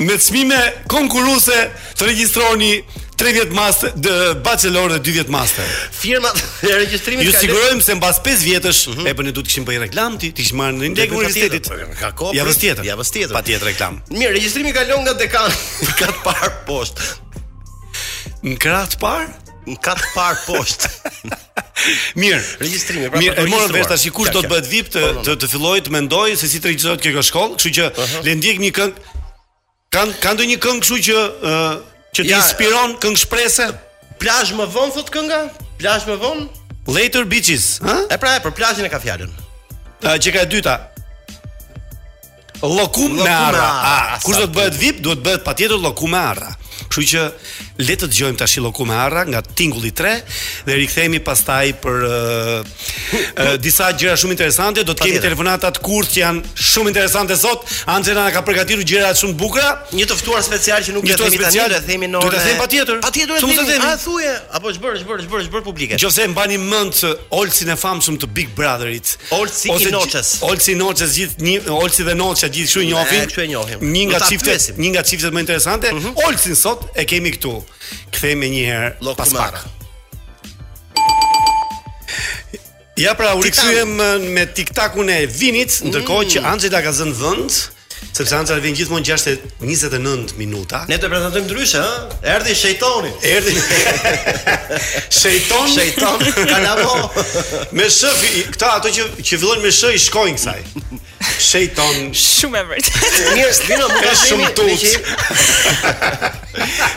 me 0.00 0.18
çmime 0.18 0.58
konkurruese 0.88 1.56
të 1.98 2.06
regjistroni 2.10 2.80
30 3.20 3.50
master, 3.52 3.90
dhe 4.00 4.12
bachelor 4.44 4.94
dhe 4.96 5.00
20 5.12 5.28
master. 5.28 5.66
Firma 5.92 6.30
e 6.68 6.72
regjistrimit 6.72 7.26
ka. 7.26 7.26
Ju 7.28 7.42
sigurojmë 7.42 7.82
se 7.84 7.96
mbas 7.98 8.20
5 8.24 8.44
vjetësh, 8.46 8.80
mhm. 8.94 9.06
e 9.10 9.16
bënë 9.18 9.34
duhet 9.34 9.44
të 9.44 9.50
kishim 9.52 9.66
bërë 9.68 9.82
reklam 9.84 10.16
ti, 10.22 10.30
ti 10.36 10.44
shmarr 10.46 10.72
në 10.80 10.92
ndeg 10.94 11.12
universitetit. 11.16 11.68
Ka 12.00 12.12
Ja 12.36 12.46
vështjetër. 12.48 12.86
Ja 12.88 12.96
vështjetër. 13.00 13.34
Patjetër 13.36 13.68
reklam. 13.74 14.00
Mirë, 14.14 14.32
regjistrimi 14.38 14.72
kalon 14.76 15.04
nga 15.04 15.12
dekan 15.20 15.52
kat 16.00 16.16
par 16.24 16.56
post. 16.70 17.02
Në 18.40 18.56
krah 18.56 18.88
të 18.88 18.96
par, 19.02 19.28
në 19.68 19.76
kat 19.84 20.00
par 20.16 20.40
post. 20.46 20.88
Mirë. 22.20 22.40
Regjistrimi, 22.60 23.08
pra. 23.10 23.20
Mirë, 23.20 23.36
e 23.44 23.48
morën 23.50 23.72
vesh 23.76 23.90
tash 23.90 24.06
kush 24.14 24.32
do 24.34 24.42
të 24.44 24.50
bëhet 24.52 24.68
VIP 24.70 24.90
të 24.94 25.02
po, 25.02 25.06
po, 25.06 25.18
po. 25.18 25.24
të, 25.28 25.36
të 25.44 25.50
filloj 25.54 25.78
të 25.86 25.94
mendoj 25.96 26.34
se 26.40 26.50
si 26.50 26.60
të 26.62 26.72
regjistrohet 26.72 27.04
kjo 27.06 27.24
shkollë, 27.30 27.56
kështu 27.56 27.74
që 27.78 28.08
le 28.28 28.36
ndjekim 28.40 28.64
një 28.66 28.72
këngë. 28.78 29.06
Kan 29.94 30.12
kan 30.22 30.36
ndonjë 30.38 30.58
këngë 30.66 30.84
kështu 30.84 31.00
që 31.08 31.24
që 32.16 32.26
të 32.26 32.38
inspiron 32.38 32.96
këngë 33.02 33.22
shpresë. 33.24 33.68
Plazh 34.20 34.52
më 34.58 34.66
vonë 34.74 34.94
thot 34.98 35.08
kënga? 35.14 35.40
Plazh 35.80 36.08
më 36.10 36.18
vonë? 36.20 36.44
Later 36.90 37.24
Beaches, 37.30 37.78
ha? 37.84 38.00
E 38.12 38.18
pra, 38.20 38.34
për 38.44 38.52
plazhin 38.58 38.86
e 38.88 38.92
ka 38.92 39.00
fjalën. 39.00 39.30
Ta 40.02 40.14
që 40.20 40.32
ka 40.36 40.42
e 40.46 40.50
dyta. 40.52 40.76
Lokumara. 42.60 43.24
me 43.24 43.30
arra. 43.30 44.18
Kush 44.20 44.36
do 44.36 44.44
të 44.50 44.56
bëhet 44.58 44.76
VIP, 44.76 44.98
duhet 45.00 45.22
të 45.22 45.26
bëhet 45.30 45.46
patjetër 45.46 45.80
lokumara. 45.80 46.50
arra. 46.50 46.56
Kështu 46.90 47.04
që 47.06 47.22
le 47.86 47.94
të 47.94 48.06
dëgjojmë 48.10 48.38
tash 48.40 48.58
Lloku 48.60 48.84
me 48.86 48.96
Arra 48.98 49.22
nga 49.28 49.40
Tingulli 49.42 49.92
3 49.94 50.14
dhe 50.66 50.76
rikthehemi 50.80 51.20
pastaj 51.24 51.70
për 51.82 51.98
uh, 52.06 52.64
uh, 52.64 53.50
disa 53.62 53.88
gjëra 53.98 54.16
shumë 54.18 54.34
interesante, 54.34 54.82
do 54.84 54.94
të 54.96 55.06
kemi 55.06 55.20
telefonata 55.22 55.70
të 55.76 55.82
kurt 55.86 56.10
që 56.16 56.20
janë 56.20 56.52
shumë 56.70 56.90
interesante 56.92 57.36
sot. 57.40 57.62
Anxhela 57.94 58.24
na 58.26 58.32
ka 58.34 58.42
përgatitur 58.46 58.82
gjëra 58.90 59.12
shumë 59.18 59.36
bukura, 59.40 59.70
një 59.96 60.08
të 60.10 60.18
ftuar 60.20 60.42
special 60.44 60.82
që 60.88 60.96
nuk 60.96 61.06
e 61.08 61.14
të 61.14 61.30
themi 61.30 61.40
tani, 61.40 61.62
le 61.62 61.78
të 61.78 61.80
themi 61.90 62.10
në 62.10 62.24
Do 62.24 62.32
të 62.34 62.42
themi 62.42 62.58
patjetër. 62.60 63.00
Patjetër 63.06 63.46
do 63.46 63.52
të 63.52 63.68
themi. 63.70 63.86
A 63.86 64.02
thuje 64.04 64.34
apo 64.60 64.74
ç'bër, 64.76 64.98
ç'bër, 65.04 65.24
ç'bër, 65.28 65.46
ç'bër 65.48 65.64
publike. 65.70 66.00
Nëse 66.02 66.26
mbani 66.34 66.58
mend 66.66 67.00
Olsin 67.40 67.72
e 67.74 67.78
famshëm 67.80 68.18
të 68.24 68.30
Big 68.36 68.52
Brotherit, 68.58 69.14
Olsi 69.38 69.70
i 69.76 69.94
Noçës. 69.94 70.36
Olsi 70.50 70.74
i 70.74 70.78
Noçës 70.80 71.16
gjithë 71.16 71.48
një 71.48 71.78
Olsi 71.78 72.06
dhe 72.10 72.18
Noçë 72.20 72.50
gjithë 72.58 72.84
kështu 72.84 72.84
i 72.84 72.92
njohin. 72.92 73.24
Kështu 73.30 73.44
e 73.46 73.48
njohim. 73.54 73.86
Një 73.96 74.06
nga 74.12 74.22
çiftet, 74.28 74.70
një 74.80 74.94
nga 74.98 75.06
çiftet 75.12 75.36
më 75.40 75.46
interesante, 75.48 75.94
mhm. 75.96 76.12
Olsin 76.28 76.56
sot 76.58 76.79
sot 76.80 76.96
e 76.96 77.04
kemi 77.08 77.32
këtu. 77.34 77.52
Kthehemi 78.14 78.50
një 78.52 78.62
herë 78.68 79.14
pas 79.18 79.34
pak. 79.36 79.60
Ja 83.00 83.14
pra 83.16 83.32
u 83.34 83.40
rikthyem 83.40 83.94
me 84.34 84.42
tiktakun 84.52 85.08
e 85.10 85.22
vinit 85.26 85.72
mm. 85.80 85.88
ndërkohë 85.90 86.26
që 86.34 86.40
Anxela 86.44 86.82
ka 86.84 86.92
zënë 86.92 87.14
vend, 87.16 87.50
sepse 88.12 88.34
Anxela 88.36 88.60
vjen 88.60 88.76
gjithmonë 88.76 89.16
6:29 89.16 90.34
minuta. 90.36 90.82
Ne 90.90 90.98
do 91.00 91.06
të 91.08 91.14
prezantojmë 91.14 91.48
ndryshe, 91.48 91.80
ëh? 91.80 92.10
Eh? 92.20 92.34
Erdhi 92.34 92.54
shejtoni. 92.56 93.12
Erdhi. 93.22 93.56
Shejton, 95.20 95.72
shejton. 95.72 96.26
Kanavo. 96.44 97.08
Me 97.76 97.88
sh, 97.88 98.44
këta 98.52 98.74
ato 98.82 98.92
që 98.92 99.08
që 99.24 99.38
fillojnë 99.40 99.64
me 99.64 99.72
sh 99.72 99.96
i 99.96 100.04
shkojnë 100.10 100.36
kësaj. 100.38 100.60
Shejton. 101.22 102.14
Shumë 102.16 102.60
e 102.62 102.62
vërtetë. 102.68 103.08
Mirë, 103.36 103.48
Lino 103.68 103.88
nuk 103.88 103.92
ka 104.00 104.12
shumë 104.20 104.46
tut. 104.56 104.82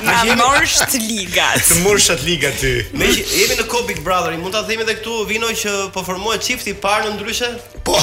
Na 0.05 0.13
morsht 0.39 0.91
liga. 0.95 1.47
Të 1.67 1.73
morshat 1.83 2.21
liga 2.27 2.49
ty. 2.59 2.71
Ne 2.95 3.05
jemi 3.11 3.55
në 3.59 3.65
Kobe 3.71 3.85
Big 3.91 3.99
Brother, 4.05 4.31
mund 4.39 4.53
ta 4.55 4.61
themi 4.67 4.81
edhe 4.85 4.95
këtu 5.01 5.13
vino 5.29 5.49
që 5.51 5.71
po 5.95 5.99
formohet 6.07 6.41
çifti 6.45 6.69
i 6.71 6.73
parë 6.85 7.09
ndryshe? 7.17 7.49
Po. 7.87 7.95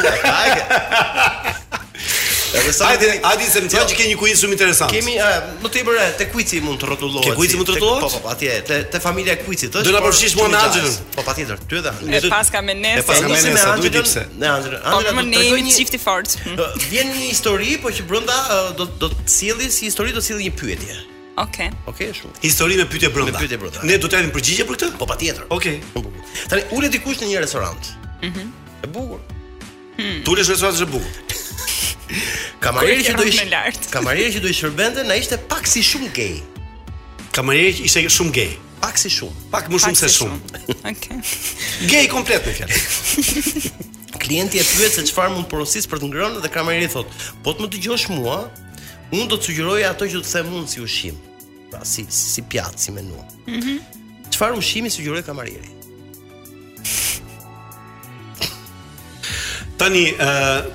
Ajde, 2.84 3.08
ajde 3.26 3.46
se 3.48 3.62
më 3.64 3.70
thua 3.72 3.80
jo. 3.82 3.86
që 3.92 3.96
ke 3.96 4.06
një 4.12 4.16
kuiz 4.20 4.36
shumë 4.42 4.56
interesant. 4.58 4.92
Kemi, 4.92 5.14
a, 5.24 5.28
më 5.64 5.70
ti 5.72 5.82
bëre, 5.88 6.04
te 6.20 6.26
kuici 6.30 6.58
mund 6.62 6.78
të 6.82 6.88
rrotullohet. 6.90 7.30
Ke 7.32 7.36
kuici 7.40 7.56
mund 7.58 7.70
të 7.70 7.76
rrotullohet? 7.78 8.04
Po, 8.04 8.10
po, 8.12 8.20
po, 8.26 8.32
atje, 8.34 8.58
te 8.68 8.80
te 8.92 9.00
familja 9.02 9.38
e 9.38 9.46
kuicit, 9.46 9.70
është. 9.72 9.86
Do 9.88 9.94
na 9.96 10.02
po, 10.04 10.10
përfshish 10.10 10.36
mua 10.38 10.50
Anxhel. 10.62 10.90
Po, 11.16 11.24
patjetër, 11.26 11.62
ty 11.72 11.80
edhe. 11.80 11.94
E 12.20 12.22
paska 12.30 12.60
me 12.66 12.76
ne. 12.76 12.96
Ne 13.00 13.04
paska 13.08 13.32
me 13.32 13.40
ne, 13.40 13.56
sa 13.64 13.78
duhet 13.80 13.96
të 13.96 14.04
pse. 14.06 14.26
Ne 14.44 14.52
Anxhel. 14.52 14.76
Anxhel 14.84 15.22
do 15.22 15.24
të 15.30 15.46
tregoj 15.48 15.64
çifti 15.78 16.02
fort. 16.06 16.36
Vjen 16.92 17.14
një 17.16 17.30
histori, 17.32 17.80
po 17.84 17.94
që 17.98 18.08
brenda 18.12 18.36
uh, 18.44 18.70
do 18.76 18.90
do 19.06 19.14
të 19.16 19.32
sjellë 19.38 19.72
si 19.72 19.88
histori 19.88 20.12
do 20.12 20.20
të 20.22 20.30
sjellë 20.34 20.50
një 20.50 20.58
pyetje. 20.60 21.00
Okej. 21.36 21.68
Okay. 21.68 21.78
Okej, 21.86 22.08
okay, 22.12 22.20
shumë. 22.20 22.34
Histori 22.44 22.76
me 22.78 22.86
pyetje 22.86 23.10
brenda. 23.10 23.32
Me 23.32 23.40
pyetje 23.40 23.58
brenda. 23.62 23.80
Ne 23.88 23.96
do 23.98 24.10
të 24.12 24.20
jemi 24.20 24.34
përgjigje 24.36 24.66
për 24.68 24.78
këtë? 24.82 24.90
Po 25.00 25.08
patjetër. 25.08 25.46
Okej. 25.56 25.78
Okay. 25.82 26.24
Tani 26.52 26.64
ulë 26.76 26.90
dikush 26.92 27.22
në 27.24 27.30
një 27.32 27.44
restorant. 27.46 27.94
Mhm. 28.24 28.44
Mm 28.44 28.58
e 28.82 28.88
bukur. 28.90 29.20
Mhm. 30.02 30.24
Tulesh 30.28 30.50
në 30.52 30.56
restorant 30.58 30.82
të 30.82 30.90
bukur. 30.92 31.14
Kamaria 32.66 32.98
që 33.08 33.14
do 33.18 33.28
ishte 33.30 33.46
lart. 33.48 33.88
që 34.36 34.42
do 34.44 34.50
i 34.52 34.58
shërbente 34.58 35.06
na 35.08 35.16
ishte 35.22 35.40
pak 35.48 35.70
si 35.72 35.86
shumë 35.86 36.10
gay. 36.18 36.40
Kamaria 37.32 37.72
që 37.78 37.88
ishte 37.88 38.04
shumë 38.12 38.36
gay. 38.36 38.52
Pak 38.82 38.98
si 38.98 39.12
shumë, 39.14 39.46
pak 39.54 39.70
më 39.72 39.78
shumë 39.80 40.02
pak 40.02 40.02
se 40.02 40.10
si 40.10 40.20
shumë. 40.20 40.38
shumë. 40.52 40.78
Okej. 40.90 40.92
Okay. 40.92 41.18
Gay 41.92 42.08
komplet 42.10 42.48
në 42.50 42.54
fjalë. 42.58 44.16
Klienti 44.22 44.58
e 44.58 44.64
pyet 44.66 44.96
se 44.98 45.04
çfarë 45.06 45.36
mund 45.36 45.46
të 45.46 45.52
porosisë 45.52 45.92
për 45.92 46.02
të 46.02 46.10
ngrënë 46.10 46.42
dhe 46.42 46.50
kamarieri 46.56 46.88
thot 46.90 47.14
"Po 47.46 47.54
të 47.54 47.62
më 47.62 47.70
dëgjosh 47.76 48.08
mua, 48.18 48.40
Unë 49.12 49.26
do 49.32 49.38
të 49.38 49.44
sugjeroj 49.50 49.82
ato 49.90 50.06
që 50.08 50.20
të 50.24 50.30
them 50.32 50.48
unë 50.62 50.68
si 50.72 50.80
ushqim. 50.84 51.16
Pra 51.72 51.82
si 51.88 52.02
si 52.16 52.42
pjatë, 52.48 52.78
si 52.80 52.90
menu. 52.98 53.20
Mhm. 53.48 53.58
Mm 53.72 53.78
Çfarë 54.32 54.56
ushqimi 54.62 54.90
sugjeroj 54.90 55.24
kamarieri? 55.28 55.68
Tani 59.78 60.06
uh, 60.16 60.20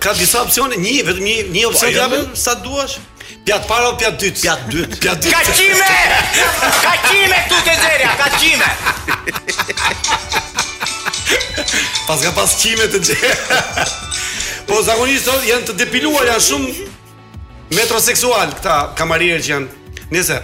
ka 0.02 0.12
disa 0.18 0.38
opsione, 0.44 0.74
një 0.76 1.00
vetëm 1.08 1.24
një 1.24 1.36
një 1.54 1.62
opsion 1.70 1.88
po, 1.90 1.90
japim 1.96 2.26
sa 2.36 2.52
duash. 2.60 2.94
Pjat 3.48 3.62
para 3.70 3.86
apo 3.88 3.96
pjat 4.02 4.14
dytë? 4.20 4.40
Pjat 4.44 4.62
dytë, 4.74 4.94
pjat 5.00 5.16
dytë. 5.24 5.32
Kaçime! 5.32 5.96
Kaçime 6.84 7.38
tu 7.46 7.56
te 7.62 7.74
zeria, 7.80 8.10
kaçime. 8.18 8.68
Pas 12.08 12.18
ka 12.26 12.30
pas 12.36 12.50
qime 12.60 12.86
të 12.92 12.98
gjë. 13.08 13.34
po 14.68 14.76
zakonisht 14.82 15.26
janë 15.48 15.64
të 15.68 15.72
depiluara 15.80 16.36
shumë 16.42 16.70
metroseksual 17.74 18.52
këta 18.58 18.74
kamarierë 18.98 19.42
që 19.42 19.52
janë. 19.52 19.82
Nëse 20.14 20.36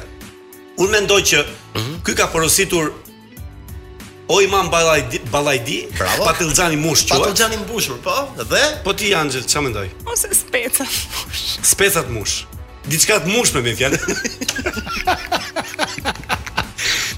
unë 0.82 0.90
mendoj 0.96 1.20
që 1.30 1.40
mhm. 1.46 1.94
ky 2.06 2.16
ka 2.18 2.28
porositur 2.32 2.92
O 4.32 4.36
imam 4.40 4.68
balajdi, 4.70 5.18
balajdi 5.28 5.76
patilxani 6.22 6.78
mush 6.80 7.02
qoftë. 7.10 7.20
Patilxani 7.20 7.56
mbushur, 7.66 7.98
po. 8.00 8.14
Dhe 8.38 8.60
po 8.86 8.94
ti 8.96 9.10
Angel, 9.18 9.42
çfarë 9.44 9.66
mendoj? 9.66 9.84
Ose 10.08 10.30
speca 10.38 10.86
mush. 10.86 11.42
Speca 11.72 11.98
të 12.06 12.14
mush. 12.14 12.36
Diçka 12.88 13.18
të 13.20 13.28
mush 13.34 13.52
me 13.56 13.64
më 13.66 13.74
fjalë. 13.82 13.98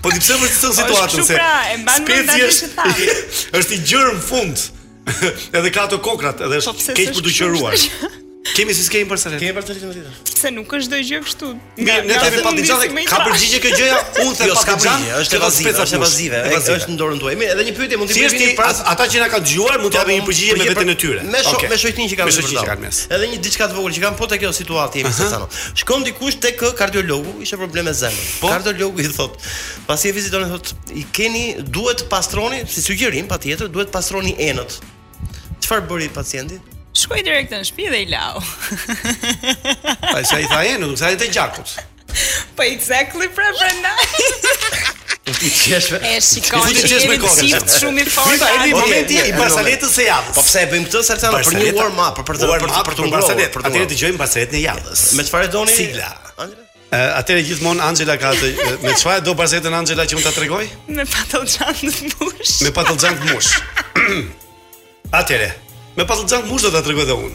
po 0.03 0.11
ti 0.11 0.25
pse 0.25 0.41
vërtetson 0.43 0.75
situatën 0.81 1.29
se? 1.29 1.37
Pra, 1.39 1.53
e 1.71 1.79
mban 1.85 2.09
mend 2.09 2.33
tani 2.33 2.99
që 2.99 3.15
Është 3.61 3.63
i 3.79 3.83
gjerm 3.93 4.19
fund. 4.31 4.65
edhe 5.61 5.71
ka 5.71 5.87
të 5.93 6.01
kokrat, 6.03 6.41
edhe 6.41 6.59
po 6.65 6.75
është 6.75 6.97
keq 6.99 7.15
për 7.21 7.29
të 7.29 7.37
qëruar. 7.39 7.87
Kemi 8.55 8.73
si 8.75 8.85
skemi 8.87 9.07
për 9.11 9.19
salet. 9.19 9.41
Kemi 9.43 9.55
për 9.57 9.65
salet 9.67 9.97
në 9.99 10.11
Se 10.39 10.51
nuk 10.55 10.71
është 10.77 10.93
do 10.93 10.99
gjë 11.09 11.19
kështu. 11.27 11.49
Mirë, 11.77 12.07
ne 12.07 12.19
kemi 12.23 12.43
pak 12.45 13.09
Ka 13.11 13.17
përgjigje 13.27 13.59
kjo 13.65 13.71
gjëja? 13.75 13.97
Unë 14.23 14.35
the 14.39 14.47
pak 14.55 14.83
gjë. 14.83 14.99
Është 15.23 15.39
vazive, 15.43 15.71
është 15.85 15.99
vazive. 16.03 16.43
Është 16.75 16.91
në 16.93 16.99
dorën 17.01 17.23
tuaj. 17.23 17.35
Mirë, 17.41 17.57
edhe 17.57 17.65
një 17.67 17.73
pyetje, 17.79 17.97
mund 17.99 18.13
të 18.13 18.29
bëni 18.29 18.43
një 18.43 18.57
pas 18.59 18.83
ata 18.93 19.09
që 19.11 19.25
na 19.25 19.29
kanë 19.33 19.49
dëgjuar, 19.49 19.79
mund 19.83 19.95
të 19.95 19.99
japim 19.99 20.21
një 20.21 20.27
përgjigje 20.29 20.59
me 20.61 20.69
veten 20.71 20.93
e 20.93 20.95
tyre. 21.03 21.25
Me 21.35 21.41
shokë, 21.49 21.71
me 21.75 21.79
shoqtin 21.83 22.11
që 22.13 22.19
kanë 22.21 22.35
për 22.35 22.53
ta. 22.55 22.91
Edhe 23.17 23.31
një 23.33 23.41
diçka 23.49 23.67
të 23.67 23.77
vogël 23.79 23.97
që 23.97 24.05
kanë 24.05 24.21
po 24.23 24.29
te 24.35 24.39
kjo 24.39 24.53
situatë 24.61 25.03
jemi 25.03 25.15
sot. 25.17 25.57
Shkon 25.83 26.07
dikush 26.09 26.39
tek 26.47 26.63
kardiologu, 26.79 27.35
ishte 27.43 27.59
probleme 27.61 27.91
zemrës. 27.91 28.37
Po? 28.45 28.53
Kardiologu 28.55 29.03
i 29.03 29.11
thotë, 29.17 29.43
pasi 29.89 30.13
e 30.13 30.15
viziton 30.17 30.47
i 30.47 30.51
thotë, 30.53 30.79
i 30.95 31.03
keni 31.19 31.43
duhet 31.75 32.07
pastroni, 32.13 32.63
si 32.71 32.85
sugjerim, 32.87 33.27
patjetër 33.27 33.73
duhet 33.75 33.91
pastroni 33.91 34.37
enët. 34.51 34.79
Çfarë 35.67 35.89
bëri 35.91 36.11
pacienti? 36.15 36.61
Shkoj 36.95 37.23
direkt 37.27 37.51
në 37.53 37.63
shtëpi 37.67 37.89
dhe 37.91 38.01
i 38.05 38.11
lau. 38.13 38.39
Pa 40.05 40.21
sa 40.27 40.39
i 40.41 40.47
thaje, 40.47 40.75
nuk 40.79 40.95
sa 40.99 41.11
i 41.11 41.17
të 41.19 41.29
gjakut. 41.35 41.73
Po 42.55 42.63
exactly 42.67 43.27
pra 43.35 43.49
brenda. 43.57 43.95
e 45.27 46.19
shikon 46.23 46.69
që 46.71 46.91
jesh 46.93 47.09
me 47.11 47.17
kokën. 47.19 47.65
Shumë 47.81 48.05
i 48.05 48.09
fortë. 48.15 48.51
Në 48.61 48.69
momentin 48.77 49.27
i 49.33 49.33
pasaletës 49.39 49.91
së 49.97 50.07
javës. 50.07 50.37
Po 50.37 50.45
pse 50.47 50.63
e 50.63 50.69
bëjmë 50.71 50.87
këtë 50.93 51.03
sepse 51.09 51.33
për 51.35 51.57
një 51.59 51.73
warm 51.81 51.99
up, 52.07 52.23
për 52.23 52.39
të 52.45 52.53
për 52.63 52.63
të 52.63 52.85
për 52.87 52.99
të 53.01 53.11
pasalet, 53.17 53.51
për 53.55 53.59
të. 53.59 53.73
Atëherë 53.75 53.91
dëgjojmë 53.95 54.23
pasaletën 54.23 54.61
e 54.61 54.63
javës. 54.69 55.05
Me 55.19 55.27
çfarë 55.27 55.51
doni? 55.57 55.75
Sigla. 55.81 56.13
Atëherë 56.95 57.43
gjithmonë 57.51 57.83
Angela 57.89 58.15
ka 58.23 58.31
të 58.39 58.53
me 58.87 58.95
çfarë 58.95 59.27
do 59.27 59.35
pasaletën 59.43 59.75
Angela 59.83 60.07
që 60.07 60.15
mund 60.23 60.29
ta 60.31 60.35
tregoj? 60.39 60.63
Me 60.95 61.09
patollxhan 61.11 61.83
të 61.83 62.15
mush. 62.23 62.57
Me 62.63 62.71
patollxhan 62.79 63.19
të 63.25 63.35
mush. 63.35 63.65
Atëherë. 65.25 65.64
Me 65.97 66.03
pallxhan 66.05 66.43
mush 66.51 66.63
do 66.67 66.71
ta 66.75 66.81
tregoj 66.83 67.05
dhe 67.09 67.15
un. 67.27 67.33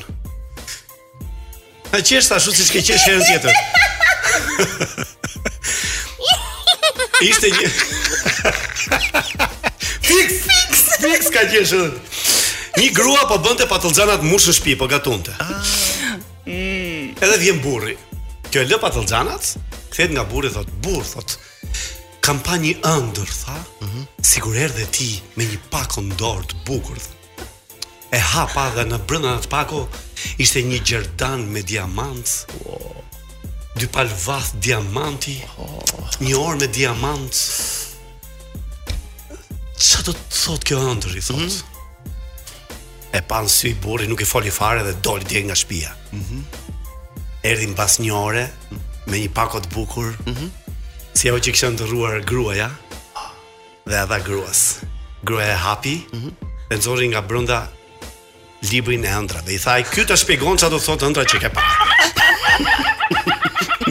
Ta 1.92 2.00
qesh 2.08 2.32
ashtu 2.36 2.52
siç 2.58 2.70
ke 2.76 2.82
qesh 2.88 3.06
herën 3.08 3.24
tjetër. 3.28 3.54
Ishte 7.28 7.50
një 7.56 7.68
fix 10.08 10.44
fix 11.04 11.30
ka 11.36 11.44
qesh. 11.52 11.74
Një 12.80 12.90
grua 12.98 13.24
po 13.32 13.40
bënte 13.46 13.68
pallxhana 13.72 14.18
mush 14.28 14.50
në 14.50 14.56
shtëpi, 14.58 14.76
po 14.82 14.90
gatonte. 14.92 15.34
Ëh. 15.40 15.54
Ah. 15.56 16.18
Mm. 16.46 17.06
Edhe 17.24 17.38
vjen 17.46 17.62
burri. 17.64 17.96
Kjo 18.50 18.64
e 18.66 18.68
lë 18.72 18.80
pallxhanat? 18.84 19.54
Kthehet 19.94 20.12
nga 20.18 20.24
burri 20.28 20.50
thot 20.54 20.68
burr 20.84 21.06
thot 21.14 21.36
kam 22.28 22.40
pa 22.46 22.60
një 22.62 22.76
ëndër 22.92 23.32
tha. 23.40 23.56
Ëh. 23.56 23.88
Mhm. 23.88 24.08
Sigur 24.34 24.60
erdhe 24.68 24.90
ti 25.00 25.14
me 25.40 25.48
një 25.48 25.62
pakon 25.72 26.12
dorë 26.20 26.52
të 26.52 26.62
bukur. 26.68 27.00
Tha 27.06 27.16
e 28.10 28.18
hapa 28.34 28.64
dhe 28.76 28.84
në 28.90 28.98
brënda 29.08 29.36
të 29.44 29.50
pako 29.52 29.84
ishte 30.42 30.64
një 30.66 30.80
gjerdan 30.86 31.44
me 31.54 31.62
diamant. 31.62 32.32
Wow. 32.66 33.04
Dy 33.78 33.88
palvath 33.94 34.54
diamanti. 34.64 35.38
Një 36.24 36.34
orë 36.42 36.60
me 36.64 36.70
diamant. 36.74 37.34
Që 39.80 40.04
do 40.10 40.14
të 40.14 40.40
thot 40.42 40.66
kjo 40.68 40.82
ëndër 40.94 41.18
i 41.18 41.24
thot? 41.24 41.40
Mm 41.40 41.48
-hmm. 41.48 41.78
E 43.18 43.22
pan 43.26 43.50
sy 43.50 43.74
burri 43.74 44.08
nuk 44.08 44.22
e 44.22 44.26
foli 44.26 44.52
fare 44.52 44.84
dhe 44.84 44.94
doli 45.04 45.26
djeg 45.26 45.46
nga 45.48 45.56
shtëpia. 45.62 45.92
Mhm. 46.12 46.36
Mm 46.36 46.44
mbas 47.72 47.98
një 48.04 48.12
ore 48.14 48.46
me 49.08 49.18
një 49.18 49.30
pako 49.34 49.60
të 49.60 49.70
bukur. 49.74 50.10
Mhm. 50.26 50.30
Mm 50.42 50.52
si 51.20 51.28
ajo 51.30 51.38
që 51.40 51.86
ruar 51.92 52.14
grua 52.20 52.26
gruaja. 52.30 52.70
Ah. 53.16 53.32
Dhe 53.90 53.96
ata 54.04 54.20
gruas. 54.20 54.62
Gruaja 55.28 55.54
e 55.54 55.64
hapi. 55.66 55.96
Mhm. 56.14 56.32
Mm 56.72 56.98
dhe 57.00 57.08
nga 57.08 57.22
brenda 57.22 57.60
librin 58.60 59.04
e 59.04 59.08
ëndrave. 59.14 59.44
Dhe 59.46 59.54
i 59.56 59.60
thaj, 59.60 59.84
"Ky 59.90 60.02
të 60.04 60.16
shpjegon 60.20 60.58
çfarë 60.60 60.70
do 60.74 60.80
thotë 60.84 61.06
ëndra 61.08 61.24
që 61.24 61.40
ke 61.44 61.50
parë." 61.56 61.72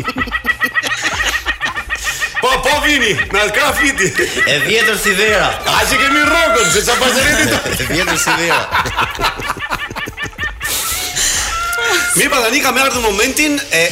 po 2.43 2.51
po 2.65 2.75
vini, 2.85 3.13
na 3.33 3.39
ka 3.53 3.67
fiti. 3.73 4.09
e 4.53 4.59
vjetër 4.67 4.97
si 4.99 5.13
vera. 5.15 5.49
A 5.65 5.67
që 5.89 5.95
kemi 6.03 6.21
rrokën, 6.29 6.67
se 6.75 6.81
çfarë 6.85 7.01
bashëriti? 7.05 7.57
e 7.83 7.85
vjetër 7.95 8.19
si 8.25 8.33
vera. 8.39 8.63
Mi 12.19 12.27
pa 12.29 12.39
tani 12.43 12.61
ka 12.61 12.73
merë 12.75 13.01
momentin 13.01 13.53
e 13.73 13.85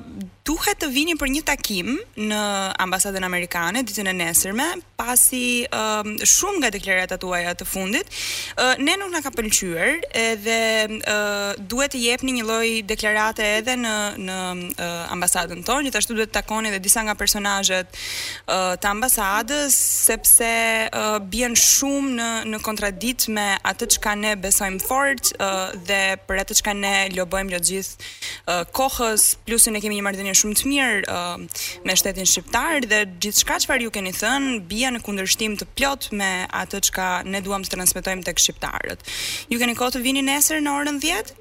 duhet 0.48 0.80
të 0.82 0.88
vini 0.90 1.14
për 1.20 1.28
një 1.30 1.40
takim 1.46 1.92
në 2.18 2.38
ambasadën 2.82 3.22
amerikane 3.26 3.82
ditën 3.86 4.08
e 4.10 4.14
nesërme, 4.20 4.64
pasi 4.98 5.62
uh, 5.70 6.02
shumë 6.26 6.58
nga 6.64 6.70
deklaratat 6.74 7.22
tuaja 7.22 7.52
të 7.58 7.68
fundit, 7.70 8.10
ë 8.56 8.64
uh, 8.64 8.82
ne 8.82 8.96
nuk 9.00 9.12
na 9.14 9.22
ka 9.24 9.30
pëlqyer, 9.34 10.00
edhe 10.24 10.58
ë 11.00 11.16
uh, 11.16 11.66
duhet 11.70 11.94
të 11.96 12.02
jepni 12.06 12.36
një 12.40 12.46
lloj 12.48 12.68
deklarate 12.92 13.46
edhe 13.60 13.78
në 13.78 13.94
në 14.22 14.38
uh, 14.70 15.10
ambasadën 15.14 15.62
tonë, 15.66 15.88
gjithashtu 15.88 16.16
duhet 16.18 16.32
të 16.32 16.40
takoni 16.40 16.70
edhe 16.72 16.80
disa 16.82 17.02
nga 17.06 17.14
personazhet 17.18 17.88
uh, 17.92 18.74
të 18.82 18.90
ambasadës 18.90 19.76
sepse 20.12 20.44
uh, 20.92 21.16
bjen 21.32 21.54
shumë 21.56 22.10
në 22.16 22.26
në 22.52 22.58
kontradikt 22.66 23.28
me 23.32 23.46
atë 23.68 23.86
çka 23.94 24.12
ne 24.18 24.32
besojmë 24.40 24.80
fort 24.84 25.30
uh, 25.40 25.70
dhe 25.88 26.00
për 26.28 26.40
atë 26.42 26.56
çka 26.60 26.74
ne 26.76 26.94
lobojmë 27.16 27.54
lo 27.54 27.60
gjithë 27.62 27.94
uh, 27.96 28.64
kohës, 28.76 29.24
plusin 29.46 29.78
e 29.78 29.80
kemi 29.80 29.96
një 29.96 30.04
marrëdhënie 30.08 30.34
shumë 30.36 30.58
të 30.58 30.68
mirë 30.68 31.00
uh, 31.08 31.62
me 31.86 31.96
shtetin 31.96 32.28
shqiptar 32.28 32.84
dhe 32.90 33.02
gjithçka 33.24 33.56
çfarë 33.64 33.86
ju 33.88 33.94
keni 33.94 34.12
thënë 34.18 34.58
bjen 34.70 34.98
në 34.98 35.04
kundërshtim 35.06 35.56
të 35.62 35.68
plot 35.78 36.10
me 36.20 36.30
atë 36.62 36.82
çka 36.90 37.08
ne 37.32 37.40
duam 37.46 37.64
të 37.64 37.72
transmetojmë 37.76 38.26
tek 38.28 38.42
shqiptarët. 38.42 39.00
Ju 39.48 39.62
keni 39.62 39.76
kohë 39.78 39.96
të 39.96 40.04
vini 40.04 40.24
nesër 40.28 40.60
në 40.66 40.76
orën 40.82 41.00
10? 41.06 41.32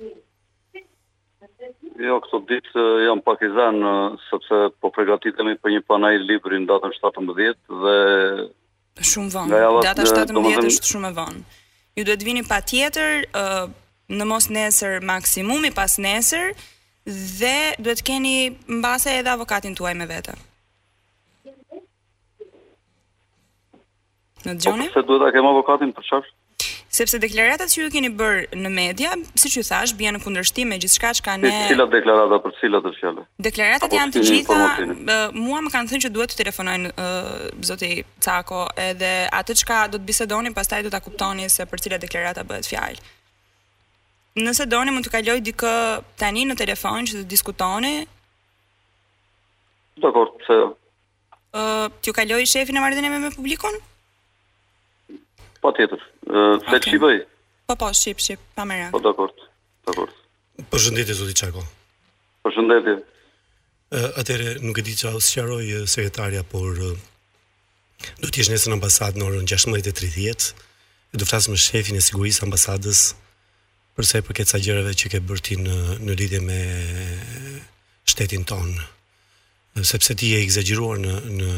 Jo, 2.02 2.16
këto 2.24 2.40
ditë 2.50 2.84
jam 3.06 3.20
pak 3.26 3.44
i 3.46 3.52
zanë, 3.54 3.92
sepse 4.30 4.64
po 4.82 4.90
pregatitemi 4.96 5.54
për 5.62 5.76
një 5.76 5.84
panaj 5.90 6.16
libri 6.24 6.58
në 6.64 6.72
datën 6.72 6.96
17 7.02 7.82
dhe 7.84 8.00
Shumë 9.00 9.32
vonë. 9.34 9.60
Data 9.86 10.04
17 10.04 10.68
është 10.72 10.90
shumë 10.92 11.12
e 11.12 11.16
vonë. 11.20 11.44
Ju 12.00 12.04
duhet 12.08 12.26
vini 12.28 12.44
patjetër 12.48 13.24
uh, 13.38 13.72
në 14.20 14.28
mos 14.28 14.50
nesër 14.52 15.00
maksimumi 15.08 15.72
pas 15.76 15.96
nesër 16.04 16.52
dhe 17.40 17.56
duhet 17.80 18.04
keni 18.10 18.34
mbase 18.70 19.16
edhe 19.22 19.32
avokatin 19.38 19.76
tuaj 19.80 19.94
me 19.98 20.08
vete. 20.10 20.36
Në 21.52 21.56
po, 21.64 21.80
dëgjoni? 24.50 24.92
Po, 24.92 25.00
se 25.00 25.08
duhet 25.08 25.26
ta 25.28 25.32
kem 25.38 25.50
avokatin 25.54 25.96
për 25.98 26.10
çfarë? 26.10 26.32
sepse 26.92 27.18
deklaratat 27.24 27.72
që 27.72 27.78
ju 27.86 27.90
keni 27.94 28.10
bër 28.20 28.42
në 28.58 28.72
media, 28.76 29.14
siç 29.40 29.56
ju 29.58 29.64
thash, 29.64 29.94
bien 30.00 30.16
në 30.18 30.20
kundërshtim 30.26 30.68
me 30.74 30.78
gjithçka 30.82 31.14
që 31.20 31.24
kanë 31.28 31.48
ne. 31.48 31.54
Cilat 31.72 31.92
deklarata 31.94 32.40
për 32.44 32.56
cilat 32.60 32.90
është 32.90 33.00
fjala? 33.04 33.24
Deklaratat 33.48 33.96
janë 33.96 34.16
të 34.18 34.24
gjitha, 34.28 34.58
mua 35.40 35.62
më 35.64 35.72
kanë 35.72 35.92
thënë 35.92 36.04
që 36.08 36.12
duhet 36.18 36.34
të 36.34 36.42
telefonojnë 36.42 36.92
uh, 36.92 37.32
zoti 37.70 37.92
Cako 38.26 38.66
edhe 38.90 39.12
atë 39.40 39.56
çka 39.64 39.78
do 39.94 40.02
të 40.02 40.10
bisedoni, 40.12 40.52
pastaj 40.58 40.84
do 40.88 40.92
ta 40.92 41.00
kuptoni 41.06 41.48
se 41.54 41.64
për 41.72 41.86
cilat 41.88 42.04
deklarata 42.04 42.44
bëhet 42.52 42.68
fjalë. 42.74 43.00
Nëse 44.44 44.68
doni 44.72 44.92
mund 44.96 45.08
të 45.08 45.16
kaloj 45.16 45.40
dikë 45.48 45.72
tani 46.20 46.44
në 46.48 46.60
telefon 46.60 47.08
që 47.08 47.18
të 47.22 47.26
diskutoni. 47.34 47.94
Dakor, 50.04 50.28
pse? 50.44 50.56
Ë, 50.56 50.60
jo? 50.60 51.40
uh, 51.56 51.88
t'ju 52.02 52.16
kaloj 52.20 52.44
shefin 52.52 52.80
e 52.80 52.84
marrëdhënieve 52.84 53.20
me 53.24 53.32
publikun? 53.36 53.80
Patjetër. 55.64 56.11
Se 56.32 56.66
okay. 56.66 56.80
Shqipëj? 56.82 57.18
Po, 57.68 57.76
po, 57.76 57.88
Shqip, 57.94 58.18
Shqip, 58.24 58.40
pa 58.56 58.64
mëra. 58.66 58.88
Po, 58.96 59.00
dakord, 59.08 59.36
dakord. 59.88 60.14
Përshëndetje, 60.72 61.14
Zoti 61.20 61.36
Qako. 61.40 61.62
Përshëndetje. 62.48 62.94
Atere, 64.22 64.50
nuk 64.66 64.78
e 64.80 64.86
di 64.88 64.94
që 65.00 65.10
alës 65.12 65.28
qaroj 65.36 65.66
sekretarja, 65.92 66.44
por 66.52 66.72
do 68.22 68.30
t'jesh 68.32 68.50
nesë 68.52 68.72
në 68.72 68.78
ambasadë 68.78 69.20
në 69.20 69.26
orën 69.28 69.50
16.30, 69.52 70.48
e 71.12 71.20
do 71.20 71.28
flasë 71.28 71.52
me 71.52 71.60
shefin 71.60 72.00
e 72.00 72.04
sigurisë 72.06 72.46
ambasadës, 72.48 73.02
përse 74.00 74.24
për 74.26 74.38
këtë 74.40 74.54
sa 74.54 74.62
gjereve 74.64 74.96
që 74.98 75.12
ke 75.12 75.22
bërti 75.28 75.60
në, 75.66 75.76
në 76.08 76.16
lidhje 76.22 76.40
me 76.46 76.60
shtetin 78.12 78.48
tonë 78.50 78.88
sepse 79.88 80.12
ti 80.20 80.34
e 80.36 80.40
egzageruar 80.44 80.98
në 81.04 81.18
në 81.36 81.50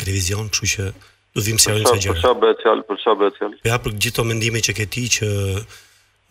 televizion, 0.00 0.46
kështu 0.54 0.68
që, 0.76 0.86
që 0.92 1.13
gjëra. 1.34 1.90
Për 1.90 2.16
çfarë 2.20 2.40
bëhet 2.42 2.62
fjalë, 2.64 2.82
për 2.88 3.00
çfarë 3.02 3.18
bëhet 3.22 3.36
fjalë? 3.40 3.58
Ja 3.66 3.78
për 3.82 3.90
gjithë 4.00 4.20
ato 4.20 4.24
mendime 4.28 4.60
që 4.62 4.72
ke 4.78 4.86
ti 4.94 5.04
që 5.16 5.26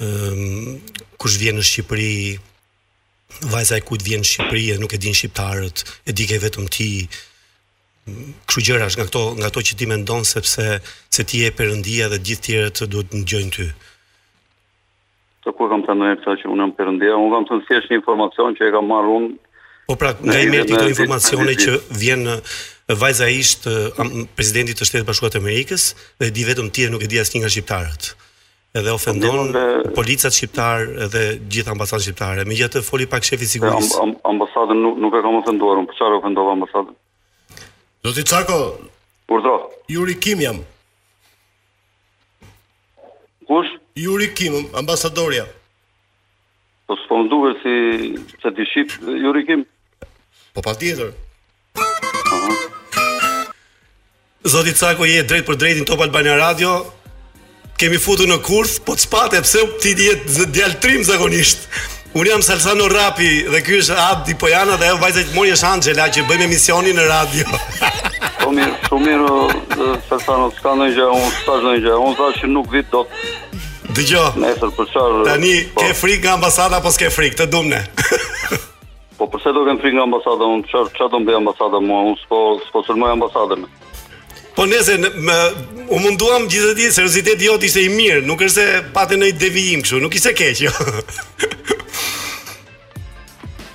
ëm 0.04 0.08
um, 0.08 0.82
kush 1.22 1.36
vjen 1.42 1.58
në 1.60 1.64
Shqipëri 1.68 2.14
vajza 3.52 3.78
e 3.78 3.84
kujt 3.88 4.04
vjen 4.06 4.24
në 4.24 4.30
Shqipëri 4.30 4.66
e 4.74 4.78
nuk 4.82 4.94
e 4.94 4.98
din 5.02 5.14
shqiptarët, 5.16 5.84
e 6.08 6.12
di 6.14 6.28
ke 6.30 6.40
vetëm 6.44 6.68
ti. 6.74 6.88
Kështu 8.48 8.64
gjëra 8.68 8.90
nga 8.90 9.06
këto, 9.08 9.20
nga 9.40 9.48
ato 9.48 9.62
që 9.64 9.78
ti 9.80 9.86
mendon 9.88 10.26
sepse 10.28 10.66
se 11.08 11.24
ti 11.24 11.38
je 11.46 11.52
perëndia 11.56 12.10
dhe 12.12 12.18
gjithë 12.20 12.44
tjerët 12.48 12.82
duhet 12.92 13.12
të 13.14 13.22
ngjojnë 13.22 13.54
ty. 13.56 13.68
Të 15.46 15.52
ku 15.56 15.70
kam 15.72 15.84
të 15.86 15.96
këtë 16.02 16.34
që 16.44 16.52
unë 16.52 16.68
më 16.72 16.76
përëndia, 16.80 17.16
unë 17.16 17.32
kam 17.32 17.46
të 17.48 17.58
nësjesht 17.62 17.92
një 17.94 18.00
informacion 18.02 18.56
që 18.60 18.68
e 18.68 18.74
kam 18.76 18.88
marrë 18.92 19.16
unë... 19.20 19.32
Po 19.88 19.96
pra, 20.02 20.12
nga 20.20 20.36
i 20.44 20.52
merti 20.52 20.76
këto 20.76 20.88
informacione 20.92 21.56
që 21.64 21.80
vjen 22.02 22.28
vajza 22.92 23.28
ishtë 23.32 23.72
eh, 23.72 24.12
presidentit 24.38 24.80
të 24.80 24.88
shtetë 24.88 25.08
bashkuat 25.08 25.38
e 25.38 25.42
Amerikës 25.42 25.90
dhe 26.22 26.30
di 26.36 26.44
vetëm 26.48 26.70
tjerë 26.76 26.92
nuk 26.96 27.04
e 27.06 27.10
di 27.12 27.22
asë 27.22 27.38
një 27.38 27.44
nga 27.44 27.52
shqiptarët 27.56 28.10
edhe 28.80 28.92
ofendon 28.96 29.52
dhe... 29.54 29.64
Eh, 29.86 29.92
policat 29.96 30.34
shqiptar 30.36 30.84
edhe 31.08 31.24
gjithë 31.46 31.70
ambasadën 31.76 32.04
shqiptare. 32.08 32.46
Me 32.50 32.56
gjithë 32.58 32.80
të 32.80 32.86
foli 32.88 33.06
pak 33.10 33.24
shefi 33.28 33.46
sigurisë. 33.48 34.00
ambasadën 34.28 34.80
nuk, 34.82 34.98
nuk 35.00 35.14
e 35.16 35.22
kam 35.24 35.36
ofenduar, 35.38 35.78
unë 35.84 35.92
përqarë 35.94 36.18
po 36.18 36.24
ofendova 36.24 36.56
ambasadën. 36.58 36.96
Do 38.04 38.12
t'i 38.16 38.26
cako, 38.28 38.80
Urdo. 39.32 39.54
Juri 39.94 40.14
Kim 40.20 40.42
jam. 40.42 40.60
Kush? 43.48 43.78
Juri 43.96 44.28
Kim, 44.36 44.58
ambasadorja. 44.78 45.46
Po 46.90 46.98
s'po 47.00 47.22
më 47.24 47.54
si 47.62 47.76
që 48.42 48.54
t'i 48.58 48.66
shqip, 48.74 48.98
Juri 49.22 49.46
Kim? 49.52 49.64
Po 50.54 50.66
pa 50.66 50.74
tjetër. 50.76 51.14
Zoti 54.44 54.74
Cako 54.76 55.06
je 55.08 55.24
drejt 55.24 55.46
për 55.48 55.56
drejtin 55.56 55.86
Top 55.88 56.02
Albania 56.04 56.36
Radio. 56.36 56.84
Kemi 57.80 57.96
futur 57.98 58.28
në 58.28 58.42
kurth, 58.44 58.82
po 58.86 58.96
çpate 59.00 59.40
pse 59.42 59.62
ti 59.82 59.94
je 59.98 60.16
djaltrim 60.52 61.04
zakonisht. 61.04 61.64
Unë 62.14 62.30
jam 62.30 62.44
Salsano 62.46 62.86
Rapi 62.92 63.30
dhe 63.50 63.62
ky 63.66 63.80
është 63.82 63.96
Abdi 63.98 64.36
Pojana 64.38 64.76
dhe 64.78 64.90
ajo 64.92 64.98
vajza 65.02 65.24
që 65.30 65.34
mori 65.36 65.54
është 65.56 65.66
Angela 65.70 66.06
që 66.12 66.26
bëjmë 66.30 66.44
emisionin 66.48 66.96
në 67.00 67.06
radio. 67.10 67.46
Po 68.44 68.52
mirë, 68.52 68.74
po 68.92 69.00
mirë 69.00 69.96
Salsano, 70.10 70.50
s'ka 70.52 70.74
ndonjë 70.76 71.08
unë 71.16 71.32
s'ka 71.40 71.56
ndonjë 71.64 71.82
gjë. 71.88 71.96
Unë 72.04 72.20
thashë 72.20 72.52
nuk 72.52 72.68
vit 72.74 72.90
dot. 72.94 73.10
Dëgjo. 73.96 74.26
Nesër 74.44 74.76
për 74.78 74.90
çfarë? 74.92 75.24
Tani 75.32 75.54
po. 75.74 75.82
ke 75.88 75.96
frikë 76.02 76.24
nga 76.28 76.34
ambasada 76.36 76.82
apo 76.84 76.92
s'ke 76.92 77.10
frikë? 77.14 77.40
Të 77.40 77.48
dumne. 77.56 77.80
po 79.18 79.30
pse 79.34 79.56
do 79.56 79.64
të 79.64 79.70
kem 79.72 79.82
frikë 79.86 79.98
nga 79.98 80.06
ambasada? 80.10 80.50
Un 80.52 80.62
çfarë 80.68 80.92
çfarë 80.98 81.12
do 81.16 81.22
mbaj 81.24 81.40
ambasada 81.40 81.82
mua? 81.88 82.02
Un 82.12 82.20
s'po 82.22 82.42
s'po 82.68 82.84
sulmoj 82.90 83.16
ambasadën. 83.16 83.66
Po 84.56 84.66
nëse 84.70 84.98
u 85.94 86.00
munduam 86.02 86.46
gjithë 86.52 86.74
ditë, 86.78 86.94
seriozitet 87.00 87.42
jot 87.42 87.64
ishte 87.66 87.82
i 87.82 87.90
mirë, 87.94 88.22
nuk 88.28 88.44
është 88.46 88.54
se 88.68 88.84
patë 88.98 89.18
në 89.22 89.32
devijim 89.42 89.82
kështu, 89.86 90.02
nuk 90.06 90.20
ishte 90.20 90.34
keq. 90.38 90.66
Jo. 90.68 90.74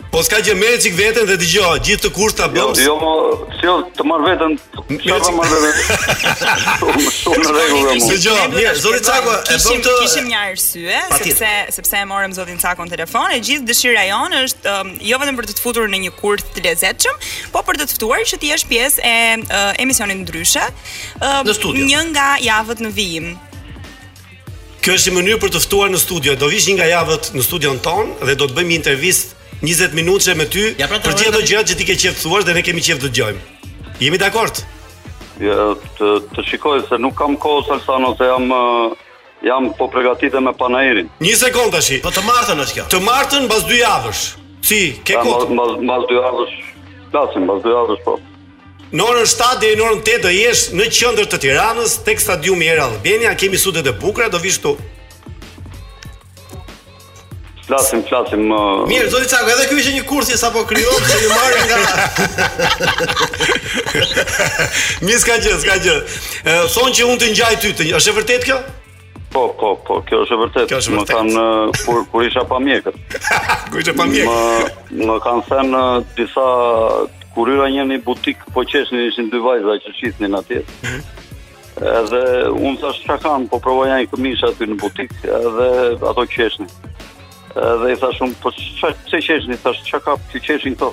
Po 0.09 0.23
s'ka 0.25 0.38
gjë 0.40 0.55
me 0.57 0.68
cik 0.81 0.94
veten 0.97 1.27
dhe 1.29 1.35
dëgjoj, 1.37 1.81
gjithë 1.85 2.03
të 2.07 2.11
kurta 2.16 2.47
bëm. 2.49 2.71
Jo, 2.81 2.94
jo, 2.97 2.97
më, 3.03 3.49
s'jo 3.59 3.73
të 3.97 4.05
marr 4.09 4.23
veten, 4.25 4.55
të 4.88 5.18
ta 5.25 5.33
marr 5.37 5.64
veten. 5.64 6.07
Shumë 7.18 7.42
në 7.42 7.53
rregull 7.53 7.85
jam. 7.85 8.07
Së 8.07 8.35
mirë, 8.55 8.73
zoti 8.81 9.03
Çako, 9.05 9.35
e 9.53 9.59
bëm 9.66 9.83
të 9.85 9.94
kishim 10.01 10.31
një 10.33 10.40
arsye, 10.47 11.03
sepse 11.12 11.53
sepse 11.77 12.01
e 12.01 12.09
morëm 12.09 12.33
zotin 12.38 12.61
Çako 12.62 12.88
në 12.88 12.94
telefon, 12.94 13.29
e 13.37 13.42
gjithë 13.44 13.68
dëshira 13.68 14.07
jon 14.09 14.38
është 14.40 14.77
um, 14.79 14.94
jo 15.11 15.21
vetëm 15.21 15.40
për 15.42 15.51
të 15.51 15.59
të 15.59 15.64
futur 15.66 15.92
në 15.92 16.01
një 16.07 16.14
kurth 16.23 16.49
të 16.57 16.64
lezetshëm, 16.71 17.21
po 17.53 17.64
për 17.68 17.83
të 17.83 17.90
të 17.90 17.99
ftuar 18.01 18.25
që 18.33 18.40
ti 18.42 18.55
jesh 18.55 18.64
pjesë 18.73 19.05
e 19.05 19.62
emisionit 19.85 20.23
ndryshe. 20.25 20.64
Um, 21.21 21.53
një 21.85 22.05
nga 22.14 22.31
javët 22.47 22.81
në 22.87 22.94
vijim. 22.97 23.29
Kjo 24.81 24.94
është 24.97 25.11
një 25.12 25.21
mënyrë 25.21 25.42
për 25.42 25.53
të 25.53 25.66
ftuar 25.68 25.90
në 25.92 25.99
studio. 26.01 26.38
Do 26.38 26.49
vij 26.49 26.64
një 26.71 26.81
nga 26.81 26.88
javët 26.97 27.35
në 27.37 27.44
studion 27.44 27.83
ton 27.85 28.14
dhe 28.25 28.38
do 28.40 28.49
të 28.49 28.57
bëjmë 28.57 28.73
një 28.73 28.79
intervistë 28.81 29.37
20 29.62 29.90
minutësh 29.99 30.37
me 30.38 30.47
ty 30.47 30.73
ja, 30.79 30.87
për 30.87 31.03
gjithë 31.18 31.31
ato 31.33 31.40
gjërat 31.42 31.71
që 31.73 31.77
ti 31.81 31.87
ke 31.88 31.97
qejf 31.99 32.21
thuash 32.23 32.47
dhe 32.47 32.55
ne 32.55 32.62
kemi 32.62 32.83
qejf 32.85 33.01
të 33.03 33.09
gjojmë. 33.18 33.40
Jemi 33.99 34.18
dakord? 34.23 34.61
Ja, 35.42 35.73
të 35.99 36.11
të 36.35 36.44
shikoj 36.47 36.85
se 36.88 36.99
nuk 37.03 37.16
kam 37.18 37.35
kohë 37.42 37.64
Salsan 37.66 38.07
ose 38.07 38.29
jam 38.29 38.47
eh, 38.55 39.09
jam 39.51 39.68
po 39.79 39.88
përgatitem 39.90 40.47
me 40.47 40.55
panairin. 40.61 41.11
Një 41.23 41.35
sekond 41.42 41.75
tash. 41.75 41.90
Po 42.05 42.12
të 42.14 42.23
martën 42.27 42.62
është 42.64 42.79
kjo. 42.79 42.87
Të 42.94 43.03
martën 43.07 43.51
pas 43.51 43.66
dy 43.66 43.81
javësh. 43.83 44.23
Si, 44.68 44.81
ke 45.07 45.18
kohë? 45.25 45.47
Pas 45.51 45.75
pas 45.90 46.07
dy 46.11 46.18
javësh. 46.21 46.55
Lasim 47.16 47.51
pas 47.51 47.62
dy 47.66 47.75
javësh 47.75 48.03
po. 48.07 48.16
Në 48.88 49.05
orën 49.05 49.27
7 49.27 49.59
dhe 49.66 49.73
në 49.79 49.85
orën 49.88 50.05
8 50.07 50.23
do 50.27 50.33
jesh 50.38 50.62
në 50.79 50.87
qendër 50.94 51.27
të 51.35 51.42
Tiranës 51.44 51.97
tek 52.07 52.23
stadiumi 52.23 52.71
Era 52.71 52.87
Albania, 52.87 53.35
kemi 53.37 53.59
sudet 53.59 53.90
e 53.90 53.94
bukra, 54.05 54.31
do 54.33 54.38
vij 54.42 54.55
këtu. 54.55 54.77
Flasim, 57.68 58.00
flasim 58.09 58.40
më. 58.48 58.57
Uh... 58.59 58.87
Mirë, 58.88 59.09
zoti 59.12 59.28
Çaku, 59.28 59.50
edhe 59.52 59.66
ky 59.68 59.74
ishte 59.83 59.92
një 59.92 60.04
kurs 60.09 60.31
sa 60.33 60.38
sapo 60.42 60.62
krijo 60.70 60.92
që 61.04 61.16
ju 61.20 61.35
marrin 61.35 61.66
nga. 61.68 61.81
Mi 65.04 65.18
ska 65.20 65.37
gjë, 65.44 65.52
ska 65.66 65.74
gjë. 65.85 65.96
Thonë 66.72 66.94
që 66.96 67.09
unë 67.12 67.20
të 67.22 67.28
ngjaj 67.35 67.59
ty, 67.62 67.74
të... 67.76 67.90
është 67.98 68.14
e 68.14 68.16
vërtetë 68.20 68.48
kjo? 68.48 68.59
Po, 69.35 69.42
po, 69.61 69.74
po, 69.85 69.98
kjo 70.09 70.22
është 70.24 70.37
e 70.37 70.40
vërtetë. 70.44 70.78
Vërtet. 70.78 70.90
Më 70.96 71.04
kanë 71.12 71.85
kur 71.85 72.00
kur 72.14 72.24
isha 72.31 72.46
pa 72.48 72.61
mjekët. 72.70 72.98
kur 73.68 73.83
isha 73.85 73.94
pa 74.00 74.07
mjekët. 74.14 74.72
Më, 74.88 75.11
më 75.12 75.18
kanë 75.26 75.44
thënë 75.52 75.85
disa 76.16 76.48
kur 77.37 77.52
një 77.76 77.85
në 77.92 78.00
butik, 78.09 78.46
po 78.57 78.64
qeshni 78.72 79.04
ishin 79.11 79.28
dy 79.31 79.44
vajza 79.44 79.76
që 79.85 79.94
shitnin 80.00 80.40
atje. 80.40 80.64
Ëh. 80.72 80.96
Mhm. 80.96 81.14
edhe 81.88 82.18
unë 82.50 82.78
thash 82.81 83.04
çka 83.04 83.16
kanë, 83.22 83.46
po 83.52 83.59
provoja 83.62 84.00
një 84.00 84.09
këmishë 84.11 84.48
aty 84.48 84.66
në 84.66 84.78
butik, 84.81 85.12
edhe 85.22 85.68
ato 86.11 86.24
qeshnin 86.33 86.66
dhe 87.83 87.92
i 87.92 87.97
tha 88.01 88.11
po 88.42 88.51
që 88.55 89.21
çeshni 89.27 89.57
thash 89.62 89.81
çka 89.88 90.01
ka 90.05 90.14
ti 90.33 90.40
çeshin 90.47 90.77
to 90.81 90.92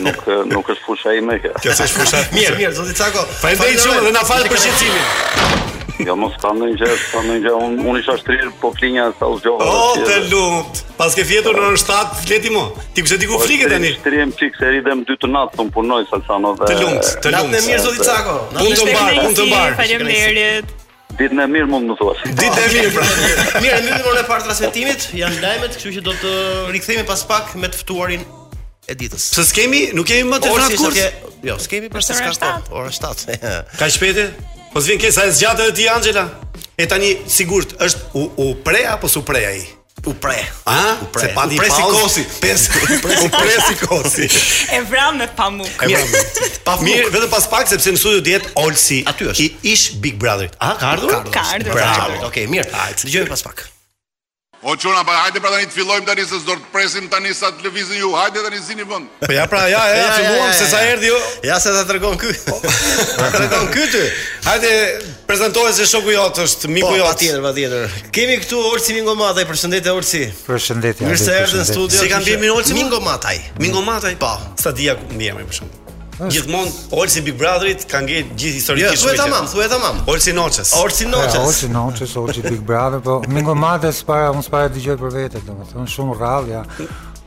nuk 0.00 0.26
nuk 0.50 0.70
është 0.74 0.84
fusha 0.86 1.14
ime 1.18 1.38
kjo. 1.42 1.52
Kjo 1.62 1.74
është 1.76 1.98
fusha. 1.98 2.22
Mirë, 2.36 2.56
mirë, 2.60 2.76
zoti 2.78 2.96
Cako. 2.98 3.26
Faleminderit 3.40 3.82
po, 3.82 3.88
shumë 3.88 4.06
dhe 4.10 4.14
na 4.18 4.24
falë 4.28 4.52
për 4.52 4.62
shqetësimin. 4.64 5.68
Jo, 6.00 6.14
mos 6.16 6.32
ka 6.40 6.54
ndonjë 6.56 6.78
gjë, 6.80 6.94
ka 7.12 7.20
ndonjë 7.26 7.42
gjë. 7.44 7.58
Unë 7.66 7.88
un 7.92 7.98
isha 8.00 8.14
shtrir, 8.22 8.46
po 8.62 8.70
flinja 8.78 9.10
sa 9.18 9.28
u 9.28 9.36
zgjova. 9.42 9.66
O, 9.66 9.90
të 10.06 10.22
lumt. 10.32 10.82
Pas 10.96 11.12
ke 11.18 11.26
fjetur 11.28 11.58
në 11.60 11.74
7, 11.80 12.24
leti 12.30 12.52
mo. 12.54 12.68
Ti 12.96 13.04
pse 13.04 13.20
diku 13.20 13.36
po, 13.36 13.44
flike 13.44 13.68
tani? 13.68 13.92
Shtrirëm 13.98 14.32
pikë 14.38 14.62
se 14.62 14.72
ridem 14.78 15.04
dy 15.08 15.18
të 15.20 15.28
natë, 15.34 15.60
un 15.60 15.72
punoj 15.76 16.02
Salsano 16.08 16.54
dhe. 16.56 16.70
Të 16.72 16.80
lumt, 16.86 17.12
të 17.20 17.34
lumt. 17.36 17.52
Natën 17.52 17.58
e 17.60 17.66
mirë 17.68 17.84
zoti 17.84 18.06
Cako. 18.08 18.39
Punë 18.48 18.76
të 18.80 18.86
mbar, 18.88 19.10
punë 19.24 19.36
të 19.40 19.46
mbar. 19.50 19.74
Faleminderit. 19.78 20.74
Ditë 21.20 21.36
në 21.36 21.46
mirë 21.52 21.68
mund 21.68 21.90
më 21.90 21.96
thua. 22.00 22.14
Ditë 22.24 22.52
në 22.56 22.66
mirë 22.76 22.90
pra. 22.94 23.06
mirë, 23.64 23.80
në 23.84 23.94
mirë 23.94 24.12
në 24.18 24.24
parë 24.28 24.46
transmetimit, 24.46 25.06
janë 25.18 25.40
lajmet, 25.42 25.74
kështu 25.74 25.94
që 25.98 26.04
do 26.06 26.14
të 26.20 26.32
rikthehemi 26.74 27.06
pas 27.10 27.24
pak 27.28 27.50
me 27.60 27.68
të 27.72 27.80
ftuarin 27.82 28.22
e 28.90 28.96
ditës. 28.98 29.26
Pse 29.34 29.44
s'kemi, 29.50 29.82
nuk 29.98 30.08
kemi 30.08 30.30
më 30.30 30.38
të 30.46 30.54
si, 30.70 30.78
kurs? 30.80 31.02
Jo, 31.44 31.58
s'kemi 31.60 31.90
për 31.92 32.06
sa 32.06 32.16
ka 32.20 32.30
shtat. 32.36 32.70
Ora 32.72 32.92
7. 32.94 33.36
Ka 33.80 33.90
shpejtë? 33.92 34.28
Po 34.70 34.80
s'vjen 34.80 35.00
kesa 35.02 35.24
e 35.28 35.34
zgjatë 35.34 35.68
ti 35.76 35.88
Angela? 35.92 36.24
E 36.80 36.86
tani 36.88 37.12
sigurt 37.28 37.76
është 37.84 38.24
u, 38.44 38.48
pre 38.64 38.86
apo 38.94 39.08
su 39.10 39.24
ai? 39.42 39.60
U 40.06 40.14
pre. 40.14 40.36
A? 40.66 40.96
U 41.02 41.06
pre. 41.06 41.32
U 41.34 41.56
pre 41.56 41.70
si 41.70 41.82
kosi. 41.82 42.20
U 42.22 43.28
pre 43.28 43.56
si 43.66 43.74
kosi. 43.86 44.26
E 44.74 44.80
vram 44.88 45.16
me 45.18 45.26
pamuk. 45.36 45.80
Mirë, 45.86 47.10
pa 47.10 47.26
pas 47.34 47.46
pak 47.50 47.68
sepse 47.74 47.92
në 47.94 48.00
studio 48.00 48.22
diet 48.26 48.48
Olsi. 48.60 49.02
Aty 49.10 49.30
është. 49.32 49.42
I 49.48 49.74
ish 49.74 49.90
Big 50.04 50.16
Brother. 50.22 50.48
A? 50.58 50.74
Ka 50.80 50.92
ardhur? 50.94 51.20
Ka 51.34 51.44
ardhur. 51.58 52.16
Okej, 52.30 52.48
mirë. 52.50 52.86
Dëgjojmë 53.04 53.32
pas 53.34 53.46
pak. 53.50 53.66
O 54.62 54.76
çuna, 54.76 55.04
pa 55.04 55.12
hajde 55.24 55.40
pra 55.40 55.48
tani 55.54 55.66
të 55.70 55.72
fillojmë 55.78 56.04
tani 56.04 56.24
se 56.28 56.36
s'do 56.42 56.52
të 56.52 56.66
presim 56.72 57.06
tani 57.08 57.30
sa 57.34 57.48
të 57.48 57.64
lëvizin 57.64 57.96
ju. 57.96 58.10
Hajde 58.12 58.42
tani 58.44 58.58
zini 58.60 58.84
vend. 58.88 59.06
Po 59.22 59.32
ja 59.32 59.46
pra, 59.48 59.62
ja, 59.72 59.80
ja, 59.88 59.94
ja, 59.96 60.10
filluam 60.18 60.52
se 60.58 60.66
sa 60.68 60.82
erdhi 60.84 61.08
ju. 61.08 61.16
Ja 61.48 61.56
se 61.60 61.72
ta 61.72 61.84
tregon 61.88 62.18
ky. 62.20 62.34
Po, 62.46 62.58
ta 63.18 63.30
tregon 63.38 63.70
ky 63.72 63.86
ty. 63.92 64.02
Hajde 64.44 64.74
prezantohet 65.28 65.74
se 65.78 65.86
shoku 65.88 66.12
jot 66.12 66.36
është 66.44 66.68
miku 66.76 66.90
po, 66.92 67.00
jot. 67.00 67.08
Po 67.08 67.14
patjetër, 67.14 67.40
patjetër. 67.48 67.98
Kemi 68.12 68.36
këtu 68.44 68.60
Olsi 68.74 68.98
Mingomataj, 69.00 69.48
përshëndetje 69.48 69.96
Olsi. 69.96 70.24
Përshëndetje. 70.44 71.08
Mirë 71.08 71.24
se 71.24 71.40
erdhën 71.40 71.64
studio. 71.72 71.96
Si 72.02 72.12
kanë 72.12 72.36
bërë 72.36 72.54
Olsi 72.60 72.76
Mingomataj? 72.76 73.36
Mingomataj, 73.64 74.12
po. 74.20 74.34
Sa 74.60 74.76
dia 74.76 74.98
ku 75.00 75.08
ndjehemi 75.16 75.48
për 75.48 75.62
shkak 75.62 75.79
gjithmonë 76.28 76.70
Olsi 77.00 77.22
Big 77.24 77.36
Brotherit 77.40 77.86
ka 77.88 78.02
ngjit 78.04 78.32
gjithë 78.36 78.58
historinë 78.58 78.84
yeah, 78.84 78.94
jo, 78.94 78.98
e 78.98 79.00
shkëlqyer. 79.00 79.16
Jo, 79.16 79.20
thuaj 79.20 79.30
tamam, 79.30 79.52
thuaj 79.52 79.68
tamam. 79.72 80.02
Olsi 80.12 80.32
Noches. 80.36 80.72
Olsi 80.76 81.06
Noches. 81.08 81.34
Ja, 81.34 81.44
Olsi 81.46 81.68
Noches, 81.72 82.16
Olsi 82.20 82.44
Big 82.46 82.60
Brother, 82.66 83.00
po 83.04 83.20
më 83.30 83.44
ngjo 83.46 83.54
madhe 83.60 83.92
s'para, 83.96 84.28
unë 84.34 84.44
s'para 84.48 84.72
dëgjoj 84.74 84.98
për 85.00 85.14
vete, 85.16 85.42
domethënë 85.46 85.94
shumë 85.94 86.18
rrallë, 86.18 86.52
ja. 86.52 86.62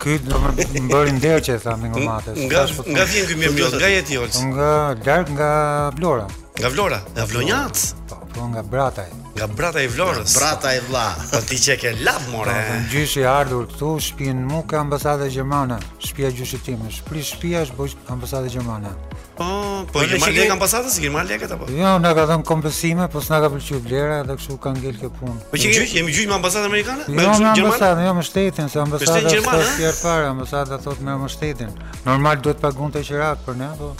Ky 0.04 0.18
do 0.26 0.36
të 0.36 0.46
më 0.46 0.86
bëri 0.92 1.14
ndër 1.20 1.44
që 1.48 1.56
e 1.56 1.62
tha 1.64 1.76
Mingo 1.80 2.04
Mates. 2.04 2.42
Nga 2.42 2.64
nga 2.92 3.06
vjen 3.08 3.28
ky 3.30 3.38
mirë 3.40 3.74
nga 3.80 3.92
jeti 3.98 4.18
Olsi. 4.22 4.46
Nga 4.52 4.72
larg 5.08 5.30
nga 5.38 5.52
Blora. 5.98 6.28
Nga 6.60 6.70
Vlora? 6.70 7.02
Nga 7.18 7.26
Vlonjac? 7.26 7.76
Po, 8.10 8.16
po, 8.34 8.42
nga 8.54 8.62
Brataj. 8.63 9.10
Nga 9.36 9.46
Brataj 9.58 9.84
i 9.88 9.88
Vlorës. 9.89 10.30
Nga 10.30 10.39
brataj 10.39 10.78
vlla. 10.89 11.06
Po 11.34 11.39
ti 11.50 11.58
që 11.58 11.78
ke 11.82 11.94
lap 12.06 12.28
more. 12.30 12.46
Po, 12.46 12.54
në 12.54 12.66
po, 12.70 12.92
gjyshi 12.94 13.24
ardhur 13.26 13.66
këtu, 13.72 13.89
shpinë 14.08 14.44
mu 14.52 14.60
ka 14.70 14.78
ambasada 14.84 15.26
Gjermana, 15.34 15.80
shpia 15.98 16.30
gjyshi 16.30 16.60
time, 16.62 16.92
shpri 16.94 17.24
shpia 17.26 17.63
është 17.66 17.78
bëjt 17.80 18.12
ambasada 18.13 18.54
Gjermana. 18.54 18.92
Po, 19.34 19.42
po, 19.42 19.98
po 19.98 20.04
i 20.06 20.12
gjerman 20.12 20.36
lek 20.38 20.54
ambasada, 20.54 20.94
si 20.94 21.02
gjerman 21.02 21.26
leket 21.26 21.56
apo? 21.58 21.66
Jo, 21.74 21.96
nga 22.04 22.12
ka 22.13 22.28
dhënë 22.30 22.46
kompesime, 22.46 23.08
po 23.10 23.24
s'na 23.26 23.42
ka 23.42 23.50
pëlqy 23.50 23.80
vlera 23.89 24.20
dhe 24.30 24.38
kështu 24.38 24.60
ka 24.62 24.76
ngell 24.78 25.02
kjo 25.02 25.10
punë. 25.18 25.39
Po 25.50 25.58
që 25.63 25.72
gjyshi, 25.74 25.98
jemi 25.98 26.13
gjyshi 26.13 26.30
me 26.30 26.38
ambasada 26.38 26.70
Amerikane? 26.70 27.08
Jo, 27.10 27.18
me 27.18 27.54
ambasada, 27.66 28.06
jo, 28.06 28.13
me 28.13 28.22
shtetin, 28.30 28.70
se 28.70 28.78
ambasada 28.78 29.24
është 29.26 29.42
të 29.42 29.68
tjerë 29.80 29.98
para, 30.06 30.30
ambasada 30.30 30.78
thot 30.86 31.02
me 31.02 31.18
më 31.26 31.34
shtetin. 31.34 31.74
Normal 32.06 32.46
duhet 32.46 32.62
pagun 32.62 32.94
të 32.94 33.02
qërat 33.10 33.42
për 33.50 33.58
ne, 33.63 33.74
po... 33.82 33.96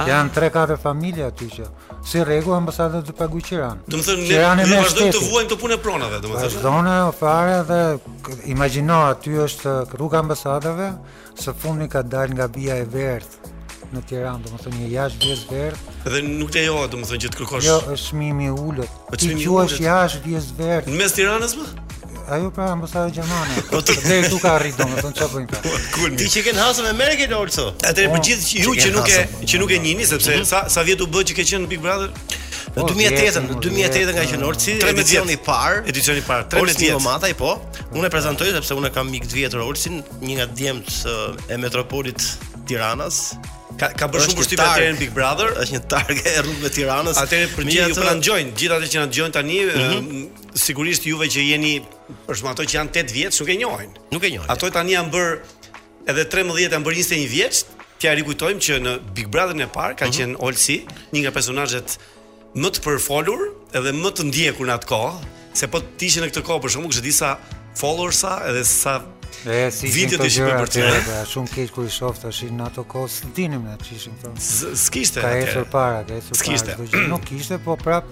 Ah. 0.00 0.06
Jan 0.08 0.30
3-4 0.30 0.78
familje 0.82 1.24
aty 1.26 1.46
që 1.56 1.64
si 2.06 2.20
rregull 2.22 2.54
ambasadat 2.54 3.06
do 3.08 3.14
paguaj 3.18 3.42
qiran. 3.48 3.80
Do 3.90 3.98
të 3.98 4.14
thonë 4.30 4.54
ne 4.60 4.66
vazhdojmë 4.70 5.14
të 5.16 5.22
vuajmë 5.26 5.50
të 5.52 5.58
punë 5.62 5.78
pronave, 5.82 6.20
do 6.22 6.30
të 6.30 6.38
thonë. 6.38 6.62
Zona 6.62 6.94
fare 7.18 7.56
dhe 7.70 7.80
imagjino 8.54 9.00
aty 9.08 9.34
është 9.42 9.74
rruga 9.98 10.20
ambasadave, 10.22 10.90
së 11.40 11.54
fundi 11.62 11.90
ka 11.96 12.02
dal 12.06 12.30
nga 12.38 12.46
bija 12.48 12.76
e 12.78 12.86
verdh 12.86 13.50
në 13.90 14.02
Tiranë, 14.04 14.42
do 14.44 14.52
të 14.52 14.62
thonë 14.66 14.80
një 14.84 14.92
jashtë 14.92 15.26
vjes 15.26 15.42
verdh. 15.50 15.92
Dhe 16.04 16.22
nuk 16.30 16.54
lejo, 16.54 16.78
do 16.86 17.00
të 17.02 17.06
thonë 17.08 17.22
që 17.26 17.34
të 17.34 17.40
kërkosh. 17.40 17.66
Jo, 17.72 17.78
është 17.96 18.08
çmimi 18.14 18.50
i 18.52 18.54
ulët. 18.54 18.98
Po 19.10 19.18
çmimi 19.18 19.46
i 19.48 19.54
ulët 19.56 19.72
është 19.72 19.86
jashtë 19.90 20.26
vjes 20.30 20.50
verdh. 20.62 20.92
Në 20.94 21.02
mes 21.02 21.16
Tiranës 21.18 21.58
po? 21.58 21.70
ajo 22.30 22.50
pra 22.52 22.76
mbosaj 22.76 23.10
gjermane. 23.16 23.54
Po 23.72 23.80
të 23.82 23.94
deri 24.04 24.26
këtu 24.26 24.38
ka 24.42 24.54
arrit 24.58 24.76
domethën 24.78 25.14
ç'a 25.16 25.28
bën 25.32 25.46
pra? 25.48 25.60
kë. 25.94 26.10
Ti 26.20 26.28
që 26.34 26.42
ken 26.48 26.60
hasëm 26.60 26.88
me 26.90 26.92
merke 27.00 27.28
do 27.30 27.40
ulso. 27.44 27.68
Atë 27.84 28.08
po, 28.12 28.18
për 28.18 28.24
gjithë 28.28 28.64
ju 28.64 28.74
që 28.82 28.90
nuk 28.96 29.08
e 29.08 29.22
që 29.48 29.60
nuk 29.62 29.72
e 29.72 29.80
njihni 29.86 30.06
sepse 30.08 30.34
mhm. 30.34 30.48
sa 30.50 30.62
sa 30.74 30.84
vjet 30.86 31.02
u 31.04 31.08
bë 31.08 31.24
që 31.30 31.38
ke 31.38 31.46
qenë 31.48 31.70
Big 31.72 31.82
Brother? 31.84 32.12
Po, 32.76 32.84
në 32.84 33.08
2008, 33.16 33.60
2008 33.64 34.12
nga 34.14 34.24
që 34.30 34.38
Orsi, 34.46 34.74
edicioni 34.92 35.34
i 35.34 35.40
parë, 35.40 35.80
edicioni 35.90 36.20
i 36.20 36.24
parë, 36.26 36.44
13 36.54 36.98
mataj, 37.02 37.32
i 37.32 37.38
po. 37.38 37.54
Unë 37.96 38.06
e 38.06 38.12
prezantoj 38.12 38.52
sepse 38.60 38.76
unë 38.78 38.92
kam 38.94 39.10
mik 39.10 39.26
të 39.26 39.40
vjetër 39.40 39.64
Orsin, 39.64 39.98
një 40.22 40.36
nga 40.42 40.48
djemt 40.54 40.92
e 41.48 41.58
metropolit 41.60 42.20
Tiranës, 42.68 43.22
Ka 43.78 43.92
ka 43.94 44.08
bërë 44.10 44.24
shumë 44.26 44.42
vështirë 44.42 44.64
atë 44.66 44.86
në 44.94 44.98
Big 44.98 45.12
Brother. 45.14 45.52
Është 45.62 45.76
një 45.76 45.80
targ 45.92 46.16
e 46.26 46.32
rrugëve 46.42 46.66
të 46.66 46.70
Tiranës. 46.74 47.18
Atëre 47.22 47.46
për 47.54 47.68
gjithë 47.68 47.86
ju 47.92 47.96
po 48.00 48.06
na 48.08 48.14
ndjojnë, 48.18 48.54
gjithë 48.58 48.74
ata 48.76 48.88
që 48.90 48.98
na 48.98 49.04
ndjojnë 49.12 49.34
tani, 49.36 49.58
mm 49.64 49.92
-hmm. 49.94 50.22
sigurisht 50.66 51.06
juve 51.06 51.28
që 51.30 51.40
jeni 51.52 51.72
për 52.26 52.34
shkak 52.34 52.52
ato 52.56 52.62
që 52.70 52.74
janë 52.78 52.90
8 52.90 53.12
vjeç, 53.14 53.34
nuk 53.40 53.48
e 53.54 53.56
njohin. 53.62 53.90
Nuk 54.12 54.24
e 54.24 54.30
njohin. 54.34 54.50
Ato 54.50 54.70
tani 54.74 54.92
janë 54.98 55.10
bër 55.14 55.28
edhe 56.10 56.24
13 56.30 56.72
janë 56.74 56.84
bër 56.88 56.94
21 56.98 57.30
vjeç. 57.36 57.56
Tja 57.98 58.14
rikujtojmë 58.14 58.60
që 58.66 58.74
në 58.86 58.92
Big 59.16 59.28
Brother-in 59.34 59.60
e 59.60 59.68
parë 59.78 59.94
ka 59.98 60.06
mm 60.06 60.10
-hmm. 60.10 60.16
qenë 60.18 60.34
Olsi, 60.46 60.76
një 61.12 61.18
nga 61.22 61.30
personazhet 61.38 61.88
më 62.62 62.68
të 62.74 62.78
përfolur 62.84 63.40
edhe 63.78 63.90
më 64.02 64.10
të 64.16 64.22
ndjekur 64.30 64.66
në 64.66 64.74
atë 64.78 64.86
kohë, 64.94 65.18
se 65.58 65.64
po 65.72 65.78
ti 65.96 66.06
ishe 66.06 66.20
në 66.20 66.26
këtë 66.30 66.42
kohë 66.48 66.60
për 66.62 66.70
shkakun 66.70 66.92
që 66.98 67.02
disa 67.10 67.30
followersa 67.80 68.32
edhe 68.50 68.64
sa 68.64 68.94
Vidjet 69.44 70.24
ishin 70.26 70.46
me 70.48 70.54
për 70.58 70.72
tjera 70.72 71.18
Shumë 71.30 71.52
keq 71.54 71.70
kur 71.74 71.86
i 71.86 71.90
shoft 71.92 72.24
është 72.26 72.48
në 72.58 72.64
ato 72.66 72.82
kohë 72.90 73.10
Së 73.12 73.28
dinim 73.36 73.62
në 73.68 73.76
që 73.78 74.14
Ka 74.18 74.32
Së 74.36 75.62
para, 75.70 76.02
Ka 76.02 76.54
esër 76.54 76.72
para 76.74 77.06
Nuk 77.12 77.24
kishte 77.28 77.58
po 77.62 77.76
prap 77.78 78.06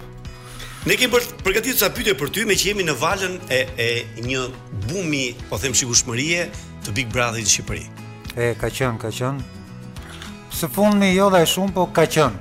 Ne 0.87 0.95
kemi 0.95 1.11
për 1.11 1.25
përgatitur 1.43 1.81
ca 1.83 1.89
pyetje 1.97 2.12
për 2.21 2.29
ty 2.31 2.45
me 2.47 2.55
që 2.55 2.67
jemi 2.71 2.85
në 2.87 2.95
valën 3.01 3.33
e 3.51 3.57
e 3.83 3.87
një 4.23 4.43
bumi, 4.87 5.25
po 5.51 5.59
them 5.59 5.75
sigurishmërie 5.75 6.45
të 6.87 6.93
Big 6.95 7.09
brother 7.11 7.43
në 7.43 7.51
Shqipëri. 7.51 7.89
E 8.39 8.53
ka 8.61 8.71
qen, 8.71 8.95
ka 9.03 9.11
qen. 9.17 9.41
Së 10.55 10.71
fundmi 10.71 11.09
jo 11.17 11.27
dha 11.35 11.41
shumë, 11.43 11.75
po 11.75 11.89
ka 11.91 12.05
qen 12.07 12.39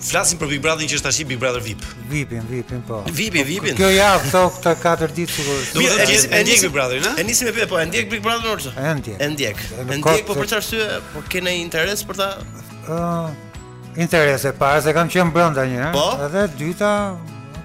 flasim 0.00 0.38
për 0.38 0.50
Big 0.52 0.60
Brother-in 0.62 0.88
që 0.90 0.96
është 1.00 1.04
tashi 1.08 1.24
Big 1.26 1.38
Brother 1.42 1.62
VIP. 1.64 1.82
VIP-in, 2.10 2.44
VIP-in 2.50 2.82
po. 2.86 3.00
VIP-in, 3.08 3.44
po, 3.44 3.48
VIP-in. 3.50 3.76
Kjo 3.78 3.88
ja 3.90 4.12
këto 4.22 4.42
këta 4.56 4.72
katër 4.82 5.14
ditë 5.16 5.36
sigurisht. 5.36 5.74
Do 5.74 5.80
të 5.80 5.96
thotë 6.38 6.38
po, 6.38 6.38
e 6.38 6.40
ndjek 6.44 6.62
Big 6.66 6.74
Brother-in, 6.76 7.08
a? 7.10 7.14
E 7.18 7.26
nisi 7.26 7.48
me 7.48 7.66
po, 7.70 7.80
e 7.80 7.86
ndjek 7.90 8.10
Big 8.12 8.22
Brother 8.24 8.52
Orzo. 8.52 8.72
E 8.76 8.92
ndjek. 9.00 9.18
E 9.18 9.28
ndjek. 9.34 9.64
E 9.80 9.98
ndjek 9.98 10.24
po 10.28 10.38
për 10.38 10.50
çfarë 10.52 10.60
arsye? 10.60 10.86
Po 11.14 11.24
ke 11.30 11.42
interes 11.56 12.06
për 12.06 12.20
ta? 12.22 12.30
Ë 12.86 13.02
interes 14.06 14.44
e 14.46 14.54
parë 14.56 14.84
se 14.86 14.94
kam 14.94 15.10
qenë 15.10 15.34
brenda 15.34 15.64
një, 15.66 15.90
po? 15.96 16.06
edhe 16.28 16.44
dyta 16.60 16.92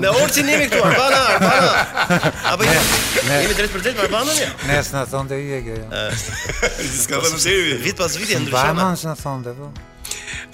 Me 0.00 0.08
orçi 0.08 0.42
nimi 0.46 0.68
këtu, 0.70 0.80
Arbana, 0.86 1.18
Arbana. 1.34 2.28
A 2.48 2.54
po 2.56 2.64
jemi 2.64 3.56
drejt 3.58 3.74
për 3.74 3.82
drejt 3.84 3.98
me 3.98 4.06
Orbanën? 4.06 4.38
Jo? 4.40 4.46
Nes 4.70 4.88
na 4.94 5.02
thonte 5.10 5.36
i 5.40 5.58
kjo. 5.66 5.76
Ës. 5.92 6.24
Jo. 6.30 6.88
Ska 7.02 7.20
vënë 7.24 7.40
se 7.44 7.56
vit 7.84 7.98
pas 8.00 8.16
viti 8.16 8.38
ndryshon. 8.40 8.70
Arbana 8.70 8.96
na 9.04 9.14
thonte 9.20 9.52
po. 9.58 9.68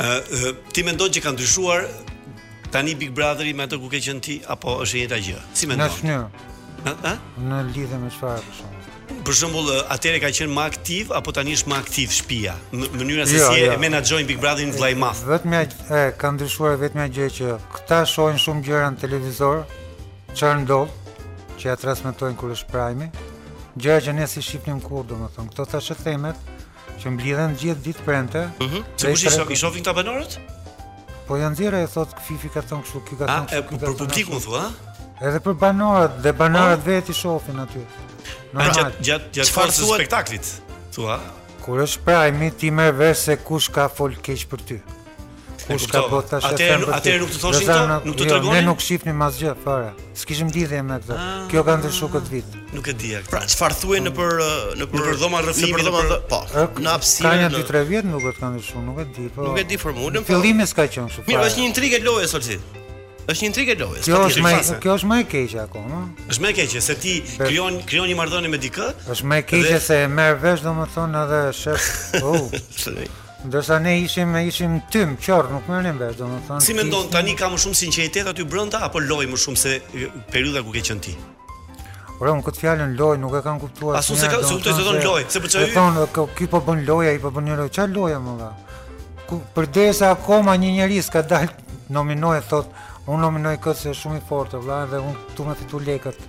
Ë 0.02 0.56
ti 0.74 0.84
mendon 0.86 1.14
që 1.14 1.22
ka 1.28 1.34
ndryshuar 1.36 1.86
tani 2.74 2.96
Big 2.98 3.14
Brotheri 3.14 3.54
me 3.54 3.68
ato 3.68 3.78
ku 3.78 3.86
ke 3.92 4.02
qenë 4.02 4.24
ti 4.26 4.40
apo 4.50 4.80
është 4.82 5.06
e 5.06 5.22
gjë? 5.30 5.38
Si 5.54 5.70
mendon? 5.70 5.86
Në 5.94 6.00
shnyr. 6.00 6.28
Ë? 6.90 7.16
Në 7.46 7.62
lidhje 7.70 8.02
me 8.02 8.10
çfarë 8.16 8.42
po 8.48 8.58
shon? 8.58 8.76
për 9.26 9.36
shembull 9.36 9.70
atëre 9.92 10.20
ka 10.22 10.30
qenë 10.34 10.52
më 10.54 10.62
aktiv 10.64 11.10
apo 11.16 11.32
tani 11.36 11.54
është 11.56 11.70
më 11.72 11.78
aktiv 11.80 12.14
shtëpia? 12.14 12.54
Mënyra 12.72 13.26
se 13.28 13.36
jo, 13.38 13.48
si 13.52 13.58
jo. 13.64 13.72
e 13.72 13.78
menaxhojnë 13.80 14.28
Big 14.28 14.40
Brother-in 14.42 14.72
vllai 14.76 14.92
Maf. 14.98 15.22
Vetëm 15.28 15.54
e 15.56 16.04
ka 16.20 16.30
ndryshuar 16.36 16.78
vetëm 16.80 17.02
ajo 17.04 17.12
gjë 17.18 17.28
që 17.38 17.52
këta 17.76 18.00
shohin 18.12 18.40
shumë 18.40 18.64
gjëra 18.68 18.88
në 18.94 19.00
televizor, 19.04 19.62
çfarë 20.32 20.62
ndodh, 20.64 20.94
që 21.60 21.68
ja 21.70 21.76
transmetojnë 21.80 22.38
kur 22.40 22.54
është 22.56 22.72
prime. 22.72 23.10
Gjëra 23.80 24.02
që 24.08 24.16
ne 24.18 24.26
si 24.30 24.42
shihnim 24.44 24.80
kur, 24.84 25.04
domethënë, 25.10 25.52
këto 25.52 25.68
thashë 25.74 25.98
themet 26.04 26.50
që 27.00 27.14
mblidhen 27.14 27.54
gjithë 27.60 27.84
ditë 27.88 28.06
prente. 28.08 28.46
Mhm. 28.48 28.68
Mm 28.68 28.72
-hmm. 28.72 28.86
Se 28.96 29.10
kush 29.10 29.52
i 29.54 29.60
shohin 29.64 29.84
këta 29.84 29.96
banorët? 30.00 30.38
Po 31.26 31.36
janë 31.36 31.54
dhira 31.54 31.78
e 31.80 31.86
thot 31.86 32.08
Fifi 32.26 32.48
ka 32.48 32.62
thon 32.62 32.82
kështu, 32.82 32.98
ky 33.06 33.14
ka 33.20 33.26
thon. 33.26 33.44
A 33.46 33.60
për 33.62 33.96
publikun 33.96 34.40
thua? 34.40 34.64
Edhe 35.20 35.38
për 35.40 35.54
banorët, 35.62 36.14
dhe 36.24 36.32
banorët 36.32 36.80
po. 36.82 36.90
vetë 36.90 37.10
i 37.10 37.14
shohin 37.14 37.58
aty. 37.60 37.84
Pra, 38.52 38.64
normal. 38.64 38.74
Gjat 38.74 39.02
gjat 39.04 39.22
gjat 39.36 39.50
fort 39.54 39.74
të 39.74 39.88
spektaklit. 39.94 40.50
Thua, 40.94 41.18
kur 41.64 41.82
është 41.84 42.02
prime 42.06 42.48
ti 42.58 42.72
më 42.74 42.88
vesh 42.98 43.28
se 43.28 43.36
kush 43.46 43.70
ka 43.74 43.88
fol 43.90 44.16
keq 44.26 44.48
për 44.50 44.64
ty. 44.70 44.78
Kush 45.68 45.86
ka 45.86 46.00
bot 46.10 46.26
tash 46.26 46.48
atë 46.48 46.68
atë 46.96 47.12
nuk 47.22 47.30
të 47.30 47.38
thoshin 47.38 47.68
ti, 47.68 47.78
nuk 48.08 48.16
të 48.18 48.24
jo, 48.24 48.30
tregonin. 48.32 48.58
Ne 48.58 48.64
nuk 48.66 48.80
shifnim 48.82 49.20
asgjë 49.22 49.52
fare. 49.62 49.92
S'kishim 50.18 50.50
lidhje 50.50 50.80
me 50.82 50.96
këtë. 50.98 51.14
Ah. 51.14 51.46
Kjo 51.52 51.62
ka 51.68 51.76
ndryshu 51.78 52.08
këtë 52.10 52.32
vit. 52.32 52.56
Nuk 52.74 52.90
e 52.90 52.94
di. 52.98 53.12
atë. 53.20 53.30
Pra 53.30 53.42
çfarë 53.46 53.76
thuaj 53.84 54.00
në 54.08 54.12
për 54.18 54.36
në 54.80 54.88
për 54.94 55.20
dhoma 55.22 55.44
rrëfimi 55.46 55.72
për 55.76 55.86
dhoma 55.86 56.18
po. 56.32 56.42
Në 56.74 56.94
hapësirë. 56.96 57.28
Ka 57.30 57.36
një 57.44 57.52
2-3 57.54 57.84
vjet 57.92 58.10
nuk 58.10 58.26
e 58.26 58.34
kanë 58.40 58.54
ndryshuar, 58.56 58.84
nuk 58.90 59.02
e 59.04 59.08
di 59.14 59.30
po. 59.36 59.46
Nuk 59.46 59.62
e 59.62 59.66
di 59.70 59.78
formulën. 59.84 60.24
Po. 60.26 60.32
Fillimi 60.32 60.66
s'ka 60.72 60.88
qenë 60.90 61.12
kështu. 61.14 61.28
Mirë, 61.30 61.46
është 61.52 61.62
një 61.62 61.70
intrigë 61.70 62.02
e 62.02 62.06
lojës 62.08 62.36
Olsit. 62.40 62.80
Është 63.30 63.44
një 63.44 63.48
intrigë 63.50 63.74
lojës. 63.78 64.06
Kjo 64.08 64.20
është 64.26 64.44
më 64.44 64.52
kjo 64.82 64.92
është 64.98 65.08
më 65.10 65.18
e 65.20 65.24
keqe 65.30 65.58
akoma. 65.62 65.98
Është 66.26 66.42
më 66.44 66.50
e 66.50 66.54
keqe 66.60 66.80
se 66.82 66.96
ti 66.98 67.12
krijon 67.38 67.76
krijon 67.86 68.08
një 68.10 68.16
marrëdhënie 68.18 68.50
me 68.50 68.58
dikë. 68.62 68.86
Është 69.14 69.28
më 69.30 69.38
e 69.40 69.44
keqe 69.50 69.66
dhe... 69.76 69.80
se 69.84 69.98
merr 70.10 70.38
vesh 70.42 70.64
domethënë 70.66 71.22
edhe 71.24 71.42
shef. 71.60 71.90
Do 73.52 73.62
sa 73.64 73.78
ne 73.80 73.94
ishim 74.04 74.34
ishim 74.42 74.74
tym, 74.92 75.14
qorr 75.24 75.46
nuk 75.54 75.68
merrnim 75.70 75.96
vesh 76.00 76.18
domethënë. 76.18 76.60
Si 76.64 76.74
mendon 76.76 77.06
tani 77.14 77.36
ka 77.38 77.48
më 77.54 77.60
shumë 77.64 77.78
sinqeritet 77.84 78.28
aty 78.34 78.44
brenda 78.54 78.82
apo 78.88 79.00
loj 79.04 79.28
më 79.32 79.38
shumë 79.44 79.62
se 79.62 79.76
periudha 80.34 80.64
ku 80.66 80.74
ke 80.74 80.82
qenë 80.90 81.06
ti? 81.06 81.14
Ora, 82.20 82.34
unë 82.36 82.42
kot 82.50 82.58
fjalën 82.60 82.98
loj 83.00 83.14
nuk 83.20 83.38
e 83.38 83.46
kam 83.46 83.62
kuptuar. 83.62 83.94
Asu 84.00 84.12
se 84.18 84.28
ka, 84.28 84.42
se 84.44 84.52
kuptoj 84.58 84.74
se 84.76 84.82
don 84.84 84.98
loj, 85.06 85.22
se 85.32 85.40
po 85.40 85.48
çaj. 85.48 85.70
Thonë 85.76 86.10
ky 86.16 86.26
ky 86.42 86.50
po 86.52 86.60
bën 86.66 86.82
loj, 86.88 87.14
ai 87.14 87.16
po 87.22 87.30
bën 87.36 87.54
loj. 87.56 87.70
Çfarë 87.72 87.94
loja 87.96 88.18
më 88.20 88.34
vë? 88.42 88.50
Ku 89.30 89.38
përdesa 89.56 90.10
akoma 90.18 90.56
një 90.60 90.74
njerëz 90.82 91.08
ka 91.14 91.22
dalë 91.24 91.54
nominohet 91.96 92.44
thotë 92.50 92.88
unë 93.08 93.22
nominoj 93.22 93.56
këtë 93.64 93.80
se 93.80 93.92
shumë 94.00 94.20
i 94.20 94.24
fortë, 94.28 94.60
vla, 94.64 94.82
dhe 94.90 95.00
unë 95.00 95.20
këtu 95.30 95.46
me 95.46 95.54
fitu 95.58 95.80
lekët, 95.80 96.24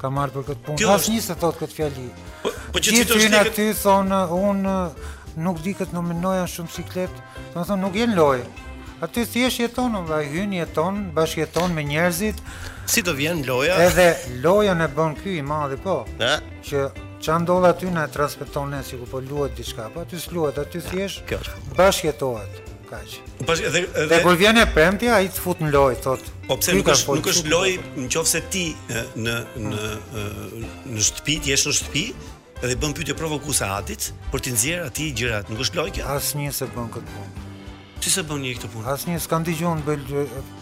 ka 0.00 0.10
marrë 0.12 0.34
për 0.38 0.46
këtë 0.48 0.64
punë. 0.68 0.78
Kjo 0.80 0.94
është 0.94 1.14
një 1.16 1.24
se 1.26 1.36
këtë 1.42 1.68
fjalli. 1.74 2.06
Po, 2.44 2.52
po, 2.72 2.82
që 2.82 2.94
citosh 2.98 3.26
lekët? 3.26 3.52
Aty, 3.52 3.66
thonë, 3.82 4.22
unë 4.48 4.76
uh, 4.76 5.12
nuk 5.44 5.60
di 5.64 5.74
këtë 5.78 5.96
nominoj 5.96 6.38
anë 6.44 6.54
shumë 6.54 6.74
siklet, 6.78 7.20
thonë, 7.52 7.66
thonë, 7.68 7.82
nuk 7.84 8.00
jenë 8.00 8.16
lojë. 8.16 8.48
Aty 9.04 9.26
thjesht 9.30 9.60
jeton, 9.62 9.98
vla, 10.08 10.22
hynë 10.26 10.62
jeton, 10.62 11.04
bashkë 11.14 11.44
jeton 11.44 11.76
me 11.76 11.84
njerëzit. 11.86 12.40
Si 12.88 13.04
do 13.06 13.12
vjen 13.14 13.44
loja? 13.46 13.76
Edhe 13.84 14.08
loja 14.42 14.72
në 14.74 14.88
bën 14.96 15.14
kjo 15.20 15.36
i 15.38 15.44
madhi, 15.46 15.76
po. 15.84 16.00
Ne? 16.18 16.32
Që 16.66 16.88
që 17.18 17.36
ndodhë 17.42 17.72
aty 17.74 17.88
në 17.90 18.04
e 18.06 18.10
transporton 18.14 18.70
ne, 18.70 18.78
si 18.86 18.94
ku 19.00 19.06
po 19.10 19.18
luet 19.26 19.54
diçka, 19.58 19.88
po 19.94 20.04
aty 20.06 20.20
s'luet, 20.22 20.58
aty 20.62 20.80
thjesht 20.86 21.34
bashk 21.76 22.06
jetohet 22.06 22.64
kaq. 22.90 23.08
Po 23.46 23.54
dhe 23.54 23.68
dhe 24.10 24.18
kur 24.24 24.36
vjen 24.40 24.58
e 24.62 24.66
premtja 24.74 25.12
ai 25.18 25.28
të 25.32 25.42
fut 25.44 25.60
në 25.62 25.70
loj 25.74 25.94
thot. 26.04 26.24
Po 26.48 26.56
pse 26.60 26.74
nuk 26.76 26.88
është 26.94 27.08
po, 27.08 27.16
nuk 27.18 27.28
është 27.32 27.52
loj 27.52 27.74
po. 27.82 28.06
nëse 28.06 28.40
ti 28.52 28.64
në 29.26 29.36
në 29.68 29.92
në 30.92 31.06
shtëpi, 31.08 31.36
ti 31.44 31.52
je 31.54 31.60
në 31.68 31.74
shtëpi 31.80 32.04
dhe 32.64 32.76
bën 32.82 32.96
pyetje 32.98 33.14
provokuese 33.18 33.68
atit 33.76 34.08
për 34.32 34.42
të 34.44 34.54
nxjerr 34.56 34.88
aty 34.88 35.10
gjërat. 35.20 35.52
Nuk 35.52 35.62
është 35.66 35.78
loj 35.78 35.92
kjo. 35.94 36.02
Asnjë 36.16 36.54
se 36.58 36.70
bën 36.74 36.88
këtë 36.96 37.12
punë. 37.12 37.46
Si 38.02 38.12
se 38.14 38.24
bën 38.26 38.42
një 38.44 38.56
këtë 38.58 38.72
punë? 38.72 38.90
Asnjë 38.94 39.20
s'kam 39.24 39.46
dëgjuar 39.46 39.84
bëj 39.86 40.10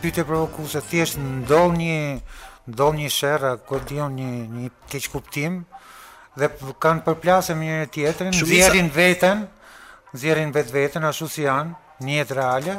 pyetje 0.03 0.27
provokuese, 0.29 0.83
thjesht 0.91 1.19
ndodh 1.23 1.75
një 1.81 1.97
ndodh 2.67 2.97
një 3.01 3.11
sherrë 3.17 3.53
ku 3.69 3.79
dion 3.89 4.15
një 4.19 4.31
një 4.51 4.69
keq 4.91 5.07
kuptim 5.15 5.62
dhe 6.37 6.49
kanë 6.83 7.01
përplasë 7.07 7.55
me 7.57 7.65
njëri 7.71 7.91
tjetrin, 7.95 8.33
nxjerrin 8.35 8.89
veten, 8.93 9.47
nxjerrin 10.12 10.51
vetveten 10.53 11.07
ashtu 11.09 11.29
si 11.35 11.47
janë 11.47 11.73
njetë 12.05 12.35
reale, 12.35 12.77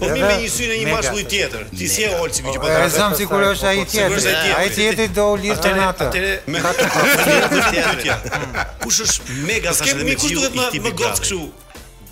Po 0.05 0.12
mi 0.14 0.20
me 0.26 0.38
një 0.44 0.55
sy 0.59 0.70
në 0.74 0.78
një 0.84 0.92
mashkull 0.99 1.24
tjetër. 1.32 1.68
Ti 1.76 1.86
Ti 1.87 1.93
si 1.95 2.03
e 2.03 2.14
olsi 2.18 2.43
që 2.43 2.59
po 2.59 2.66
të 2.66 2.78
rrezëm 2.82 3.12
sikur 3.18 3.45
është 3.47 3.66
ai 3.70 3.82
tjetër. 3.91 4.24
Ai 4.59 4.70
tjetri 4.74 5.07
do 5.14 5.26
u 5.37 5.37
lidh 5.39 5.68
me 5.76 5.84
atë. 5.84 6.09
Me 6.51 6.62
atë. 6.70 6.89
Hmm. 6.97 8.57
Kush 8.82 9.03
është 9.05 9.37
mega 9.47 9.72
sa 9.78 9.87
dhe 9.93 10.07
me 10.09 10.16
kush 10.18 10.34
duhet 10.34 10.59
më 10.59 10.66
më 10.89 10.93
gocë 11.03 11.22
kështu? 11.22 11.41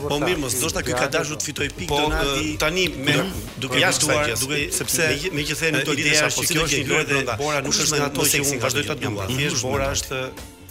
Po 0.09 0.19
mi, 0.27 0.35
mos 0.43 0.59
ndoshta 0.59 0.83
ky 0.89 0.97
ka 0.99 1.07
dashur 1.15 1.39
të 1.39 1.47
fitoj 1.49 1.69
po, 1.71 1.79
pikë 1.79 2.03
donati. 2.03 2.51
Tani 2.61 2.87
me 3.07 3.15
duke 3.63 3.79
jashtuar, 3.85 4.35
duke 4.43 4.65
sepse 4.75 5.09
me 5.31 5.47
që 5.47 5.59
thënë 5.63 5.87
do 5.87 5.95
të 5.97 6.07
jesh 6.11 6.27
apo 6.27 6.43
si 6.43 6.53
kjo 6.55 6.65
është 6.67 6.83
një 6.83 6.91
lojë 6.91 7.27
Bora, 7.29 7.37
bora 7.37 7.61
nuk 7.61 7.75
është 7.75 7.97
me 7.99 8.05
ato 8.07 8.25
që 8.25 8.39
unë 8.45 8.59
vazhdoj 8.63 8.85
ta 8.87 8.95
dua. 9.01 9.25
Thjesht 9.29 9.61
Bora 9.65 9.89
është 9.93 10.19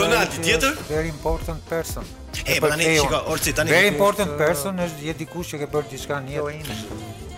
Donati 0.00 0.44
tjetër? 0.44 0.78
Very 0.90 1.10
important 1.14 1.66
person. 1.70 2.06
E, 2.44 2.60
po 2.60 2.70
tani 2.70 2.90
shiko, 3.00 3.22
orci 3.34 3.52
tani. 3.58 3.74
Very 3.74 3.90
important 3.94 4.36
person 4.44 4.78
është 4.86 5.08
je 5.08 5.18
dikush 5.24 5.54
që 5.54 5.64
ke 5.64 5.70
bërë 5.74 5.94
diçka 5.96 6.22
në 6.28 6.36
jetë. 6.38 6.78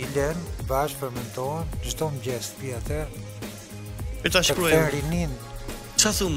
I 0.00 0.06
lën 0.14 0.38
bash 0.68 0.94
fermentohen, 0.96 1.66
çdo 1.84 2.06
mëngjes 2.14 2.46
pi 2.56 2.70
atë, 2.78 3.02
E 4.24 4.30
ta 4.30 4.42
shkruaj. 4.42 4.72
Çfarë 5.98 6.28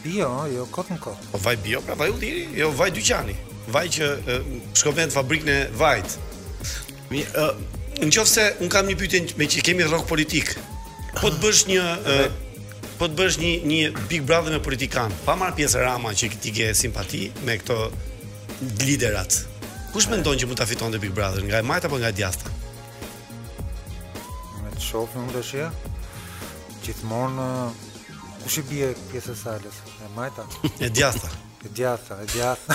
bio, 0.05 0.29
jo 0.53 0.67
kot 0.73 0.93
në 0.93 0.99
kot. 1.03 1.23
Po 1.33 1.41
vaj 1.45 1.57
bio, 1.65 1.81
pra 1.85 1.97
vaj 2.01 2.13
ulliri, 2.15 2.45
jo 2.59 2.69
vaj 2.79 2.93
dyqani. 2.99 3.37
Vaj 3.75 3.91
që 3.97 4.11
uh, 4.19 4.51
shkoven 4.77 5.09
në 5.11 5.17
fabrikën 5.17 5.53
e 5.53 5.59
vajit. 5.81 6.17
Mi 7.15 7.25
uh, 7.33 7.55
Në 8.03 8.09
qofë 8.15 8.29
se 8.31 8.45
unë 8.65 8.71
kam 8.73 8.87
një 8.89 8.95
pyte 8.99 9.19
me 9.39 9.47
që 9.53 9.61
kemi 9.67 9.85
rrok 9.85 10.07
politik 10.09 10.55
Po 11.21 11.29
të 11.31 11.39
bësh 11.43 11.59
një 11.69 11.83
uh, 11.83 12.23
Po 12.99 13.05
të 13.05 13.19
bësh 13.19 13.37
një, 13.43 13.51
një 13.69 13.93
big 14.09 14.25
brother 14.27 14.55
me 14.57 14.63
politikan 14.65 15.13
Pa 15.27 15.37
marrë 15.37 15.59
pjesë 15.61 15.85
rama 15.85 16.15
që 16.17 16.33
ti 16.41 16.55
ke 16.57 16.71
simpati 16.75 17.27
Me 17.45 17.59
këto 17.61 17.77
liderat 18.89 19.43
Kush 19.93 20.09
mendon 20.09 20.39
që 20.41 20.47
mund 20.49 20.57
ta 20.57 20.65
fitonte 20.65 20.97
Big 21.01 21.13
Brother 21.13 21.45
nga 21.45 21.59
e 21.61 21.67
majta 21.69 21.89
apo 21.91 21.99
nga 22.01 22.09
e 22.09 22.17
djathta? 22.17 22.49
Ne 24.65 24.71
të 24.73 24.81
shohim 24.81 25.27
unë 25.27 25.35
tash. 25.37 25.53
Gjithmonë 26.87 27.49
kush 28.41 28.63
i 28.63 28.69
bie 28.73 28.89
pjesë 29.11 29.37
e 29.37 29.41
salës? 29.45 29.81
E 30.09 30.13
majta 30.17 30.49
e 30.89 30.89
djathta? 30.89 31.35
E 31.65 31.69
djatha, 31.69 32.19
e 32.23 32.27
djatha. 32.27 32.73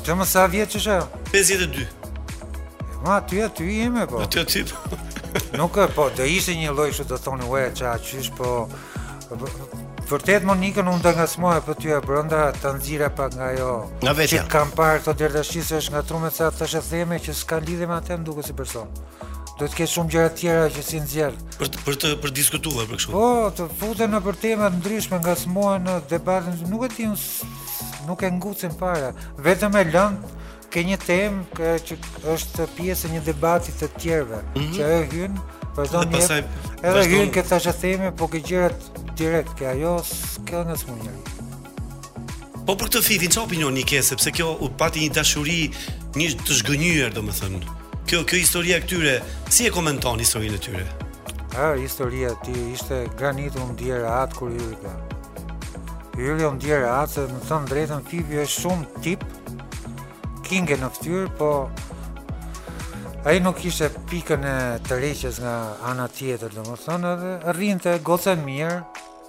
Që 0.00 0.14
më 0.16 0.24
sa 0.28 0.46
vjetë 0.48 0.76
që 0.76 0.80
shë? 0.86 0.96
52 1.32 1.86
Ma, 3.04 3.20
ty 3.24 3.40
e 3.44 3.48
ty 3.48 3.64
po. 3.64 3.72
e 3.84 3.88
me, 3.92 4.06
po 4.08 4.22
Në 4.22 4.28
të 4.32 4.44
të 4.48 4.62
të 4.70 5.58
Nuk 5.58 5.76
e, 5.78 5.84
po, 5.94 6.06
të 6.16 6.24
ishe 6.36 6.54
një 6.58 6.72
loj 6.76 6.88
shu 6.96 7.04
të 7.08 7.18
thoni 7.24 7.48
uaj 7.52 7.66
e 7.68 7.72
qa 7.80 7.92
qysh, 8.04 8.30
po 8.38 8.64
Vërtet, 10.10 10.42
më 10.48 10.56
nikën 10.58 10.88
unë 10.90 11.04
të 11.04 11.12
nga 11.18 11.26
smohë 11.30 11.60
për 11.68 11.76
ty 11.82 11.92
e 11.94 12.00
brënda 12.02 12.46
të 12.56 12.72
nëzira 12.80 13.10
pa 13.14 13.28
nga 13.30 13.52
jo 13.58 13.68
Nga 14.00 14.14
veqa 14.20 14.38
Qitë 14.40 14.52
kam 14.56 14.72
parë 14.80 15.04
të 15.04 15.16
dërdashqis 15.20 15.70
e 15.70 15.78
është 15.82 15.94
nga 15.94 16.02
trume 16.08 16.32
të 16.32 16.38
sa 16.40 16.48
të 16.56 16.70
shë 16.72 16.82
theme 16.88 17.20
që 17.26 17.36
s'ka 17.42 17.60
lidhe 17.68 17.86
me 17.86 17.94
atem 18.00 18.24
duke 18.26 18.42
si 18.46 18.56
person 18.58 18.88
Do 19.60 19.68
të 19.68 19.78
kesh 19.82 19.94
shumë 19.98 20.14
gjëra 20.16 20.32
të 20.32 20.38
tjera 20.40 20.68
që 20.72 20.82
si 20.82 21.00
nxjerr. 21.04 21.34
Për 21.60 21.68
të, 21.70 21.80
për 21.86 21.96
të 22.00 22.10
për 22.24 22.30
diskutuar 22.32 22.86
për 22.88 22.96
kështu. 22.98 23.12
Po, 23.12 23.24
të 23.58 23.66
futen 23.76 24.14
në 24.16 24.20
për 24.24 24.38
tema 24.40 24.70
të 24.72 24.78
ndryshme, 24.80 25.18
ngasmohen 25.20 25.84
në 25.84 25.96
debatin, 26.08 26.54
nuk 26.72 26.86
e 26.86 26.88
di 26.96 27.04
unë 27.04 27.18
nuk 28.10 28.22
e 28.22 28.28
ngucim 28.34 28.74
para. 28.82 29.08
Vetëm 29.46 29.74
e 29.78 29.84
lëmë 29.92 30.30
ke 30.70 30.82
një 30.86 30.98
temë 31.06 31.70
që 31.86 31.98
është 32.34 32.66
pjesë 32.76 33.10
një 33.14 33.22
debati 33.30 33.74
të 33.80 33.88
tjerëve, 33.98 34.40
mm 34.42 34.62
-hmm. 34.62 34.72
që 34.76 34.84
e 34.98 35.00
hynë, 35.14 35.46
vazhdon 35.78 36.04
po 36.12 36.16
një. 36.16 36.20
Pasaj, 36.20 36.42
edhe 36.88 37.02
hyn 37.10 37.30
ke 37.36 37.42
tash 37.50 37.66
e 37.66 37.74
themi, 37.82 38.10
po 38.18 38.24
ke 38.32 38.38
gjërat 38.48 38.78
direkt 39.20 39.52
ke 39.58 39.66
ajo, 39.72 39.94
s'ka 40.32 40.58
nga 40.66 40.76
smunjë. 40.82 41.12
Po 42.66 42.72
për 42.78 42.86
këtë 42.90 43.02
fitin, 43.08 43.30
çfarë 43.32 43.46
opinion 43.48 43.74
i 43.76 43.84
ke 43.90 43.98
sepse 44.10 44.30
kjo 44.36 44.48
u 44.64 44.66
pati 44.78 44.98
një 45.02 45.10
dashuri 45.16 45.58
një 46.20 46.26
të 46.46 46.52
zgënjur, 46.60 47.10
domethënë. 47.18 47.60
Kjo 48.08 48.18
kjo 48.28 48.36
historia 48.44 48.76
këtyre, 48.82 49.14
si 49.54 49.66
e 49.66 49.70
komenton 49.74 50.18
historinë 50.24 50.54
e 50.54 50.60
tyre? 50.66 50.84
Ah, 51.58 51.74
historia 51.86 52.30
ti 52.44 52.54
ishte 52.74 52.96
granitu 53.18 53.58
ndjer 53.72 54.02
atë 54.24 54.34
kur 54.38 54.50
i 54.50 54.62
pyllje, 56.20 56.46
unë 56.52 56.60
djerë 56.60 56.88
atë, 56.98 57.14
se 57.14 57.26
më 57.32 57.46
thëmë 57.48 57.68
drejtën, 57.70 58.02
Fibi 58.10 58.40
është 58.42 58.62
shumë 58.62 59.04
tip, 59.04 59.22
kinge 60.44 60.76
në 60.76 60.90
fëtyrë, 60.96 61.30
po 61.38 61.48
a 63.28 63.34
i 63.36 63.40
nuk 63.44 63.60
ishe 63.68 63.88
pikën 64.10 64.44
e 64.50 64.54
të 64.88 64.98
reqes 65.00 65.38
nga 65.42 65.54
ana 65.90 66.06
tjetër, 66.12 66.52
dhe 66.56 66.66
më 66.68 66.78
thënë, 66.84 67.10
edhe 67.14 67.32
rrinë 67.56 67.84
të 67.86 67.94
gocën 68.08 68.44
mirë, 68.44 68.76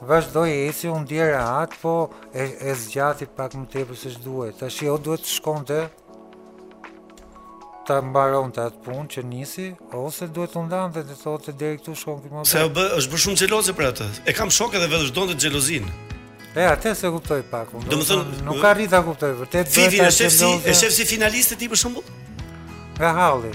vazhdoj 0.10 0.50
e 0.56 0.68
si 0.76 0.92
unë 0.92 1.10
djerë 1.12 1.39
atë, 1.46 1.80
po 1.82 1.96
e, 2.34 2.50
e 2.72 2.76
zgjati 2.84 3.30
pak 3.39 3.56
më 3.62 3.70
tepër 3.74 4.02
se 4.02 4.12
që 4.12 4.20
jo 4.20 4.24
duhet, 4.28 4.60
të 4.60 4.72
shio 4.78 5.00
duhet 5.06 5.26
të 5.26 5.36
shkonë 5.38 5.66
të 5.72 5.80
ta 7.88 7.96
mbaron 8.06 8.52
të 8.54 8.62
atë 8.68 8.80
punë 8.86 9.08
që 9.16 9.22
nisi 9.32 9.70
ose 10.04 10.28
duhet 10.34 10.54
të 10.54 10.66
ndanë 10.68 10.94
dhe 10.98 11.04
të 11.12 11.16
thotë 11.24 11.54
deri 11.60 11.80
këtu 11.80 11.96
shkon 11.98 12.20
këtë 12.22 12.36
më. 12.36 12.44
Se 12.52 12.66
bë, 12.76 12.88
është 13.00 13.12
bërë 13.12 13.22
shumë 13.24 13.42
xheloze 13.42 13.74
për 13.80 13.88
atë. 13.89 14.10
E 14.30 14.36
kam 14.38 14.52
shokë 14.54 14.78
edhe 14.82 14.89
vetë 14.92 15.10
zhdon 15.10 15.32
të 15.32 15.39
E 16.56 16.64
atë 16.68 16.91
se 16.99 17.08
kuptoj 17.12 17.41
pak. 17.47 17.70
Domethën 17.88 18.41
nuk 18.43 18.58
ka 18.64 18.74
rritë 18.76 18.91
ta 18.91 18.99
kuptoj 19.06 19.30
vërtet. 19.39 19.70
Fi 19.72 19.88
si 20.12 20.49
është 20.60 20.89
si 20.97 21.06
finalistë 21.08 21.58
ti 21.62 21.70
për 21.72 21.80
shembull? 21.80 22.10
Nga 22.99 23.12
Halli. 23.18 23.52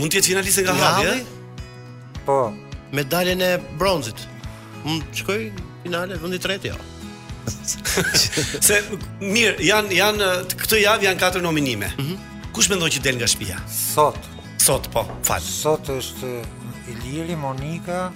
Mund 0.00 0.10
të 0.10 0.18
jetë 0.18 0.32
finalistë 0.32 0.64
nga 0.66 0.74
Halli, 0.80 1.12
ëh? 1.20 1.62
Po, 2.26 2.38
medaljen 2.94 3.42
e 3.46 3.52
bronzit. 3.78 4.24
Mund 4.82 5.06
të 5.12 5.22
shkojë 5.22 5.68
finale 5.84 6.18
vendi 6.18 6.40
i 6.40 6.42
tretë, 6.42 6.72
jo. 6.72 6.80
Se 8.66 8.80
mirë, 9.22 9.54
janë 9.70 10.00
janë 10.00 10.32
këtë 10.58 10.82
javë 10.82 11.06
janë 11.06 11.22
katër 11.22 11.46
nominime. 11.46 11.92
Mhm. 11.94 12.26
Kush 12.50 12.66
mendon 12.72 12.90
që 12.90 13.04
del 13.06 13.20
nga 13.22 13.30
shtëpia? 13.30 13.62
Sot. 13.70 14.18
Sot 14.60 14.90
po, 14.92 15.06
fal. 15.24 15.38
Sot 15.44 15.86
është 15.94 16.32
Iliri, 16.90 17.38
Monika, 17.38 18.08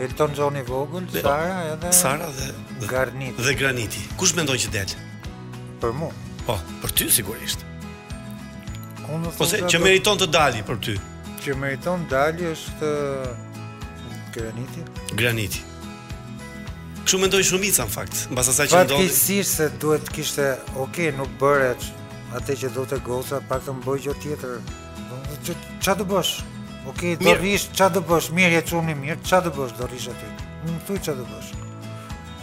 Elton 0.00 0.30
John 0.36 0.56
i 0.56 0.62
vogël, 0.62 1.06
Sara 1.10 1.64
edhe 1.72 1.92
Sara 1.92 2.26
dhe 2.30 2.86
Garnit. 2.86 3.36
Dhe 3.38 3.54
Graniti. 3.54 4.00
Kush 4.16 4.34
mendon 4.38 4.58
që 4.58 4.70
del? 4.70 4.92
Për 5.82 5.94
mua. 5.98 6.12
Po, 6.46 6.54
për 6.84 6.92
ty 6.96 7.08
sigurisht. 7.12 7.64
Unë 9.08 9.32
Ose 9.42 9.62
që 9.64 9.80
meriton 9.82 10.20
të 10.20 10.28
dali 10.34 10.62
për 10.68 10.78
ty. 10.86 10.94
Që 11.42 11.56
meriton 11.58 12.04
dali 12.10 12.46
është 12.52 12.90
Graniti. 14.36 14.84
Graniti. 15.18 15.64
Kush 17.02 17.18
mendoj 17.22 17.42
shumica 17.50 17.86
në 17.88 17.92
fakt, 17.94 18.26
mbas 18.34 18.50
asaj 18.52 18.68
që 18.70 18.82
ndodhi. 18.84 19.08
Fatkeqësisht 19.08 19.58
se 19.58 19.68
duhet 19.82 20.06
të 20.10 20.14
kishte, 20.18 20.46
ok, 20.84 21.02
nuk 21.18 21.32
bëret 21.42 21.90
atë 22.38 22.58
që 22.62 22.70
do 22.76 22.84
të 22.90 23.00
goca, 23.06 23.40
pak 23.50 23.66
të 23.66 23.74
mbojë 23.80 24.04
gjë 24.06 24.16
tjetër. 24.26 24.76
Ç'a 25.82 25.94
do 25.96 26.04
bësh? 26.10 26.36
Ok, 26.88 27.18
do 27.20 27.32
rish 27.36 27.68
ça 27.76 27.88
do 27.92 28.00
bësh? 28.00 28.30
Mirë, 28.32 28.60
e 28.60 28.64
çuni 28.64 28.94
mirë. 28.96 29.20
Ça 29.28 29.40
do 29.44 29.52
bësh? 29.52 29.74
Do 29.76 29.88
rish 29.92 30.08
aty. 30.10 30.28
Nuk 30.64 30.74
më 30.74 30.82
thuaj 30.88 31.00
ça 31.08 31.14
do 31.18 31.24
bësh. 31.28 31.50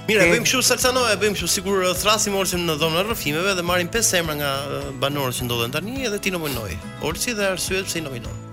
Mirë, 0.05 0.21
e 0.21 0.27
bëjmë 0.35 0.45
kështu 0.45 0.61
salcano, 0.69 1.01
e 1.09 1.15
bëjmë 1.21 1.39
kështu 1.39 1.49
sigur 1.55 1.79
uh, 1.81 1.93
thrasim 1.97 2.35
Olsin 2.37 2.61
në 2.69 2.75
dhomën 2.81 3.01
e 3.01 3.05
rrëfimeve 3.07 3.55
dhe 3.57 3.63
marrim 3.65 3.89
pesë 3.89 4.19
emra 4.21 4.35
nga 4.37 4.51
uh, 4.67 4.91
banorët 5.01 5.39
që 5.39 5.47
ndodhen 5.47 5.73
tani 5.73 6.05
edhe 6.09 6.19
ti 6.21 6.33
nominoj. 6.35 6.75
Olsi 7.09 7.33
dhe 7.39 7.47
arsye 7.55 7.81
pse 7.87 7.99
i 7.99 8.05
nominon. 8.05 8.43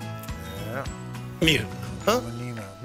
Mirë. 1.45 1.69
Hë? 2.09 2.17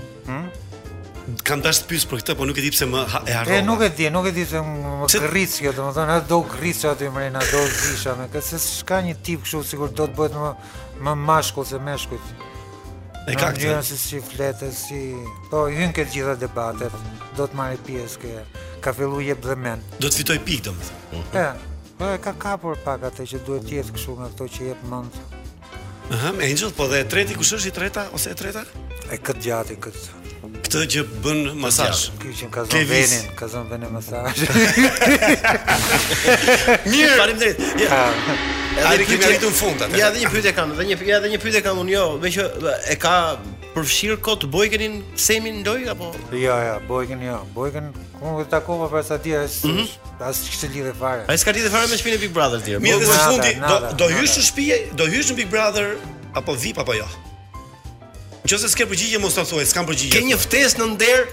kam 1.47 1.61
dash 1.63 1.79
të 1.83 1.87
pyes 1.87 2.03
për 2.09 2.19
këtë, 2.21 2.33
po 2.41 2.47
nuk 2.47 2.57
e 2.59 2.63
di 2.65 2.71
pse 2.73 2.85
më 2.91 3.01
e 3.23 3.37
harrova. 3.37 3.55
E 3.55 3.61
nuk 3.63 3.83
e 3.85 3.89
di, 3.95 4.07
nuk 4.11 4.25
e 4.27 4.33
di 4.35 4.43
se 4.49 4.59
më 4.67 5.07
se... 5.07 5.21
kërriç 5.23 5.53
kjo, 5.63 5.71
domethënë 5.77 6.15
atë 6.17 6.27
do 6.31 6.41
kërriç 6.51 6.81
aty 6.91 7.07
më 7.13 7.21
rena, 7.23 7.43
do 7.51 7.61
zisha 7.71 8.15
me 8.19 8.25
këtë 8.33 8.59
se 8.65 8.83
ka 8.87 8.97
një 9.05 9.13
tip 9.23 9.45
kështu 9.45 9.61
sikur 9.71 9.93
do 9.95 10.09
të 10.11 10.17
bëhet 10.17 10.35
më 10.35 10.51
më 11.07 11.13
mashkull 11.29 11.67
se 11.69 11.79
meshkujt. 11.87 12.33
E 13.27 13.35
ka 13.39 13.53
këtë. 13.53 13.63
Gjëra 13.63 13.83
se 13.87 13.99
si 14.01 14.19
fletë, 14.29 14.71
si 14.75 15.01
po 15.51 15.63
hyn 15.71 15.95
këto 15.95 16.17
gjitha 16.17 16.35
debatet, 16.43 16.99
do 17.39 17.47
të 17.47 17.59
marrë 17.61 17.79
pjesë 17.87 18.21
kë. 18.23 18.45
Ka 18.83 18.93
filluar 18.97 19.23
jep 19.23 19.43
dhe 19.47 19.55
men. 19.61 19.83
Do 20.03 20.11
të 20.11 20.19
fitoj 20.23 20.37
pikë 20.47 20.67
domethënë. 20.69 21.25
Po, 21.31 21.47
po 22.01 22.11
e 22.11 22.19
ka 22.27 22.35
kapur 22.43 22.75
pak 22.83 23.07
atë 23.11 23.27
që 23.31 23.43
duhet 23.47 23.67
të 23.71 23.79
jetë 23.79 23.95
kështu 23.97 24.19
me 24.19 24.27
ato 24.27 24.47
që 24.51 24.71
jep 24.73 24.83
mend. 24.91 25.15
Aha, 26.11 26.31
Angel, 26.39 26.71
po 26.75 26.87
dhe 26.91 27.03
e 27.03 27.07
treti, 27.11 27.35
kush 27.35 27.55
është 27.57 27.71
i 27.71 27.75
treta 27.75 28.07
ose 28.15 28.31
e 28.31 28.37
treta? 28.39 28.63
E 29.11 29.17
këtë 29.19 29.43
gjati, 29.43 29.75
këtë 29.83 30.26
këtë 30.67 30.85
që 30.93 31.01
bën 31.23 31.43
masazh. 31.61 32.01
Ky 32.19 32.33
që 32.37 32.47
ka 32.51 32.63
zonë 32.67 32.87
venin, 32.89 33.27
ka 33.39 33.47
zonë 33.51 33.71
venin 33.71 33.91
masazh. 33.95 34.39
Mirë. 36.91 37.13
Faleminderit. 37.15 37.61
Ja. 37.85 37.99
Edhe 38.77 38.95
ri 39.01 39.05
kemi 39.11 39.25
arritur 39.27 39.53
në 39.53 39.57
fund 39.57 39.85
atë. 39.87 39.97
Ja, 39.99 40.09
edhe 40.11 40.25
një 40.25 40.31
pyetje 40.33 40.53
kam, 40.57 40.73
edhe 40.75 40.87
një 40.89 40.97
pyetje, 40.99 41.19
edhe 41.21 41.31
një 41.33 41.39
pyetje 41.43 41.61
kam 41.65 41.79
unë, 41.81 41.93
jo, 41.95 42.03
me 42.21 42.31
që 42.35 42.47
e 42.93 42.97
ka 43.01 43.13
përfshir 43.77 44.15
kot 44.25 44.43
Bojkenin 44.53 44.99
semin 45.19 45.61
ndoj 45.63 45.87
apo? 45.93 46.11
Jo, 46.35 46.57
jo, 46.67 46.75
Bojken 46.89 47.23
jo. 47.25 47.39
Bojken 47.55 47.91
kum 48.17 48.35
vetë 48.41 48.51
takova 48.57 48.89
për 48.91 49.05
sa 49.07 49.17
ti 49.21 49.33
as 49.37 49.61
mhm. 49.67 49.85
as 50.27 50.41
kishte 50.45 50.69
lidhje 50.75 50.93
fare. 50.99 51.23
Ai 51.29 51.37
s'ka 51.41 51.53
lidhje 51.55 51.71
fare 51.73 51.89
me 51.93 51.99
shpinën 52.01 52.19
e 52.19 52.23
Big 52.27 52.35
Brother-it. 52.35 52.73
Mirë, 52.83 52.99
po, 53.05 53.13
në 53.13 53.31
fundi 53.31 53.55
do 53.63 53.95
do 54.03 54.11
hysh 54.17 54.37
në 54.43 54.49
shtëpi, 54.51 54.69
do 54.99 55.09
hysh 55.15 55.31
në 55.33 55.39
Big 55.43 55.53
Brother 55.55 55.95
apo 56.37 56.57
VIP 56.57 56.81
apo 56.83 56.97
jo? 56.99 57.07
Nëse 58.47 58.69
s'ke 58.71 58.85
përgjigje 58.87 59.19
mos 59.19 59.33
ta 59.35 59.43
thuaj, 59.43 59.65
s'kam 59.73 59.83
përgjigje. 59.89 60.13
Ke 60.13 60.21
një 60.31 60.37
ftesë 60.39 60.79
në 60.79 60.85
nder? 60.93 61.25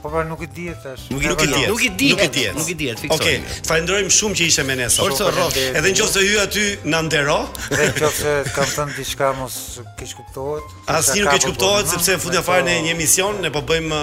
Po 0.00 0.08
pra 0.10 0.20
nuk 0.28 0.40
e 0.44 0.48
di 0.56 0.66
tash. 0.82 1.06
Nuk 1.12 1.24
e 1.24 1.46
di. 1.48 1.62
Nuk 1.68 1.82
e 1.84 1.88
di. 2.00 2.06
Nuk 2.12 2.20
e 2.24 2.28
di. 2.32 2.44
Nuk 2.56 2.68
e 2.72 2.76
di. 2.78 2.86
Nuk 2.92 3.14
Okej. 3.18 3.34
Falenderoj 3.68 4.04
shumë 4.16 4.36
që 4.38 4.46
ishe 4.52 4.64
me 4.68 4.76
ne 4.80 4.86
sot. 4.92 5.16
Edhe 5.60 5.92
nëse 5.94 6.22
hyj 6.24 6.36
aty 6.44 6.64
na 6.94 7.00
ndero, 7.06 7.38
nëse 7.74 8.34
kam 8.52 8.68
thënë 8.72 8.96
diçka 8.98 9.30
mos 9.38 9.58
keq 10.00 10.12
kuptohet. 10.20 10.76
Asnjë 10.98 11.24
nuk 11.26 11.32
keq 11.36 11.46
kuptohet 11.54 11.88
po, 11.88 11.94
sepse 11.94 12.16
në 12.18 12.22
fund 12.26 12.36
të 12.40 12.44
fare 12.50 12.64
në 12.68 12.76
një 12.88 12.94
emision 12.98 13.40
ne 13.44 13.52
po 13.54 13.64
bëjmë 13.72 14.00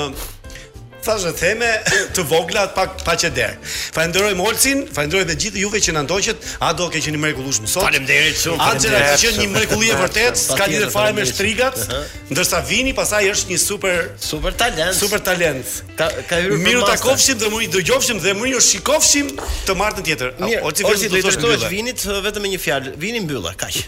thashë 1.07 1.31
theme 1.39 1.67
të 2.15 2.23
vogla 2.29 2.65
pa 2.75 2.85
pa 3.05 3.15
çeder. 3.19 3.53
Falenderoj 3.95 4.33
Molcin, 4.39 4.83
falenderoj 4.95 5.23
edhe 5.27 5.35
gjithë 5.45 5.61
juve 5.63 5.81
që 5.83 5.93
na 5.95 6.03
ndoqët. 6.05 6.45
A 6.65 6.73
do 6.77 6.89
ke 6.93 6.99
qenë 7.05 7.21
mrekullues 7.23 7.61
sot? 7.71 7.85
Faleminderit 7.85 8.37
shumë. 8.41 8.59
A 8.63 8.69
do 8.75 8.83
të 8.87 9.01
qenë 9.21 9.45
një 9.45 9.49
mrekullie 9.53 9.97
vërtet? 10.01 10.39
Ska 10.41 10.67
lidhje 10.71 10.89
fare 10.93 11.13
me 11.17 11.25
shtrigat. 11.29 11.79
Ndërsa 12.31 12.61
vini 12.69 12.93
pasaj 12.97 13.23
është 13.33 13.53
një 13.53 13.59
super 13.63 14.03
super 14.29 14.55
talent. 14.63 14.97
Super 14.99 15.23
talent. 15.23 15.79
Ka 16.01 16.09
ka 16.29 16.41
hyrë 16.43 16.57
më 16.57 16.65
mirë 16.67 16.85
takofshim 16.91 17.39
dhe 17.41 17.51
më 17.55 17.63
dëgjofshim 17.77 18.21
dhe 18.25 18.35
më 18.41 18.53
shikofshim 18.71 19.31
të 19.67 19.77
martën 19.79 20.07
tjetër. 20.09 20.35
O 20.67 20.73
ti 20.75 20.85
vjen 20.87 21.11
të 21.13 21.23
dëshpërohesh 21.29 21.67
vinit 21.71 22.03
uh, 22.09 22.19
vetëm 22.25 22.45
me 22.47 22.53
një 22.55 22.61
fjalë. 22.65 22.95
Vini 23.01 23.23
mbyllë 23.23 23.55
kaq. 23.61 23.83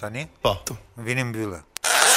Tani? 0.00 0.26
Po. 0.44 0.56
Vini 1.04 1.24
mbyllë. 1.30 2.15